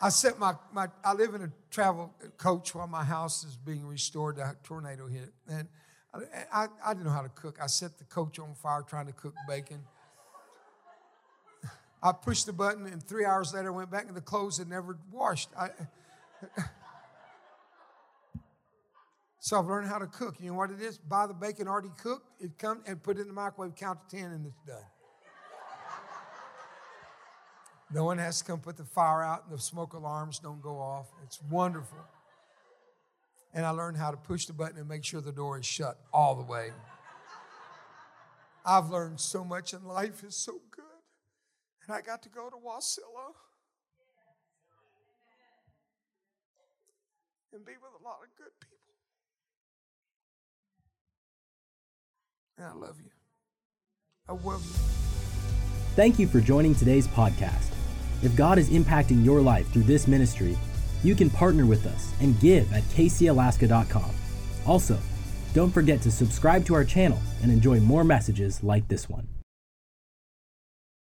I 0.00 0.10
set 0.10 0.38
my, 0.38 0.54
my 0.72 0.88
I 1.04 1.14
live 1.14 1.34
in 1.34 1.42
a 1.42 1.50
travel 1.70 2.14
coach 2.36 2.74
while 2.74 2.86
my 2.86 3.04
house 3.04 3.44
is 3.44 3.56
being 3.56 3.86
restored. 3.86 4.38
A 4.38 4.56
tornado 4.62 5.06
hit. 5.06 5.32
And 5.48 5.68
I, 6.12 6.18
I, 6.52 6.66
I 6.84 6.92
didn't 6.92 7.06
know 7.06 7.12
how 7.12 7.22
to 7.22 7.30
cook. 7.30 7.58
I 7.62 7.66
set 7.66 7.98
the 7.98 8.04
coach 8.04 8.38
on 8.38 8.54
fire 8.54 8.82
trying 8.82 9.06
to 9.06 9.12
cook 9.12 9.34
bacon. 9.48 9.80
I 12.02 12.12
pushed 12.12 12.46
the 12.46 12.52
button, 12.52 12.86
and 12.86 13.02
three 13.02 13.24
hours 13.24 13.54
later, 13.54 13.72
I 13.72 13.76
went 13.76 13.90
back, 13.90 14.06
and 14.06 14.16
the 14.16 14.20
clothes 14.20 14.58
had 14.58 14.68
never 14.68 14.98
washed. 15.10 15.48
I, 15.58 15.70
so 19.46 19.56
I've 19.60 19.66
learned 19.66 19.86
how 19.86 19.98
to 19.98 20.08
cook. 20.08 20.40
You 20.40 20.48
know 20.50 20.56
what 20.56 20.72
it 20.72 20.80
is? 20.80 20.98
Buy 20.98 21.28
the 21.28 21.32
bacon 21.32 21.68
already 21.68 21.92
cooked, 22.02 22.26
it 22.40 22.58
come 22.58 22.82
and 22.84 23.00
put 23.00 23.16
it 23.16 23.20
in 23.20 23.28
the 23.28 23.32
microwave, 23.32 23.76
count 23.76 24.00
to 24.10 24.16
10, 24.16 24.32
and 24.32 24.44
it's 24.44 24.60
done. 24.66 24.82
no 27.94 28.02
one 28.02 28.18
has 28.18 28.40
to 28.40 28.44
come 28.44 28.58
put 28.58 28.76
the 28.76 28.84
fire 28.84 29.22
out, 29.22 29.44
and 29.44 29.56
the 29.56 29.62
smoke 29.62 29.92
alarms 29.92 30.40
don't 30.40 30.60
go 30.60 30.80
off. 30.80 31.06
It's 31.22 31.40
wonderful. 31.48 32.00
And 33.54 33.64
I 33.64 33.70
learned 33.70 33.98
how 33.98 34.10
to 34.10 34.16
push 34.16 34.46
the 34.46 34.52
button 34.52 34.78
and 34.78 34.88
make 34.88 35.04
sure 35.04 35.20
the 35.20 35.30
door 35.30 35.60
is 35.60 35.64
shut 35.64 35.96
all 36.12 36.34
the 36.34 36.42
way. 36.42 36.72
I've 38.64 38.90
learned 38.90 39.20
so 39.20 39.44
much, 39.44 39.72
and 39.74 39.84
life 39.84 40.24
is 40.24 40.34
so 40.34 40.54
good. 40.72 40.84
And 41.86 41.94
I 41.94 42.00
got 42.00 42.20
to 42.24 42.28
go 42.28 42.50
to 42.50 42.56
Wasilla 42.56 43.30
and 47.52 47.64
be 47.64 47.74
with 47.80 47.92
a 48.00 48.04
lot 48.04 48.16
of 48.24 48.36
good 48.36 48.50
people. 48.60 48.75
And 52.58 52.66
I 52.66 52.72
love 52.72 53.00
you. 53.00 53.10
I 54.28 54.32
love 54.32 54.64
you. 54.64 54.72
Thank 55.94 56.18
you 56.18 56.26
for 56.26 56.40
joining 56.40 56.74
today's 56.74 57.06
podcast. 57.08 57.70
If 58.22 58.34
God 58.34 58.58
is 58.58 58.70
impacting 58.70 59.24
your 59.24 59.40
life 59.40 59.70
through 59.72 59.84
this 59.84 60.08
ministry, 60.08 60.56
you 61.02 61.14
can 61.14 61.30
partner 61.30 61.66
with 61.66 61.86
us 61.86 62.12
and 62.20 62.38
give 62.40 62.72
at 62.72 62.82
kcalaska.com. 62.84 64.10
Also, 64.66 64.98
don't 65.54 65.70
forget 65.70 66.00
to 66.02 66.10
subscribe 66.10 66.64
to 66.66 66.74
our 66.74 66.84
channel 66.84 67.18
and 67.42 67.52
enjoy 67.52 67.80
more 67.80 68.04
messages 68.04 68.62
like 68.62 68.88
this 68.88 69.08
one. 69.08 69.26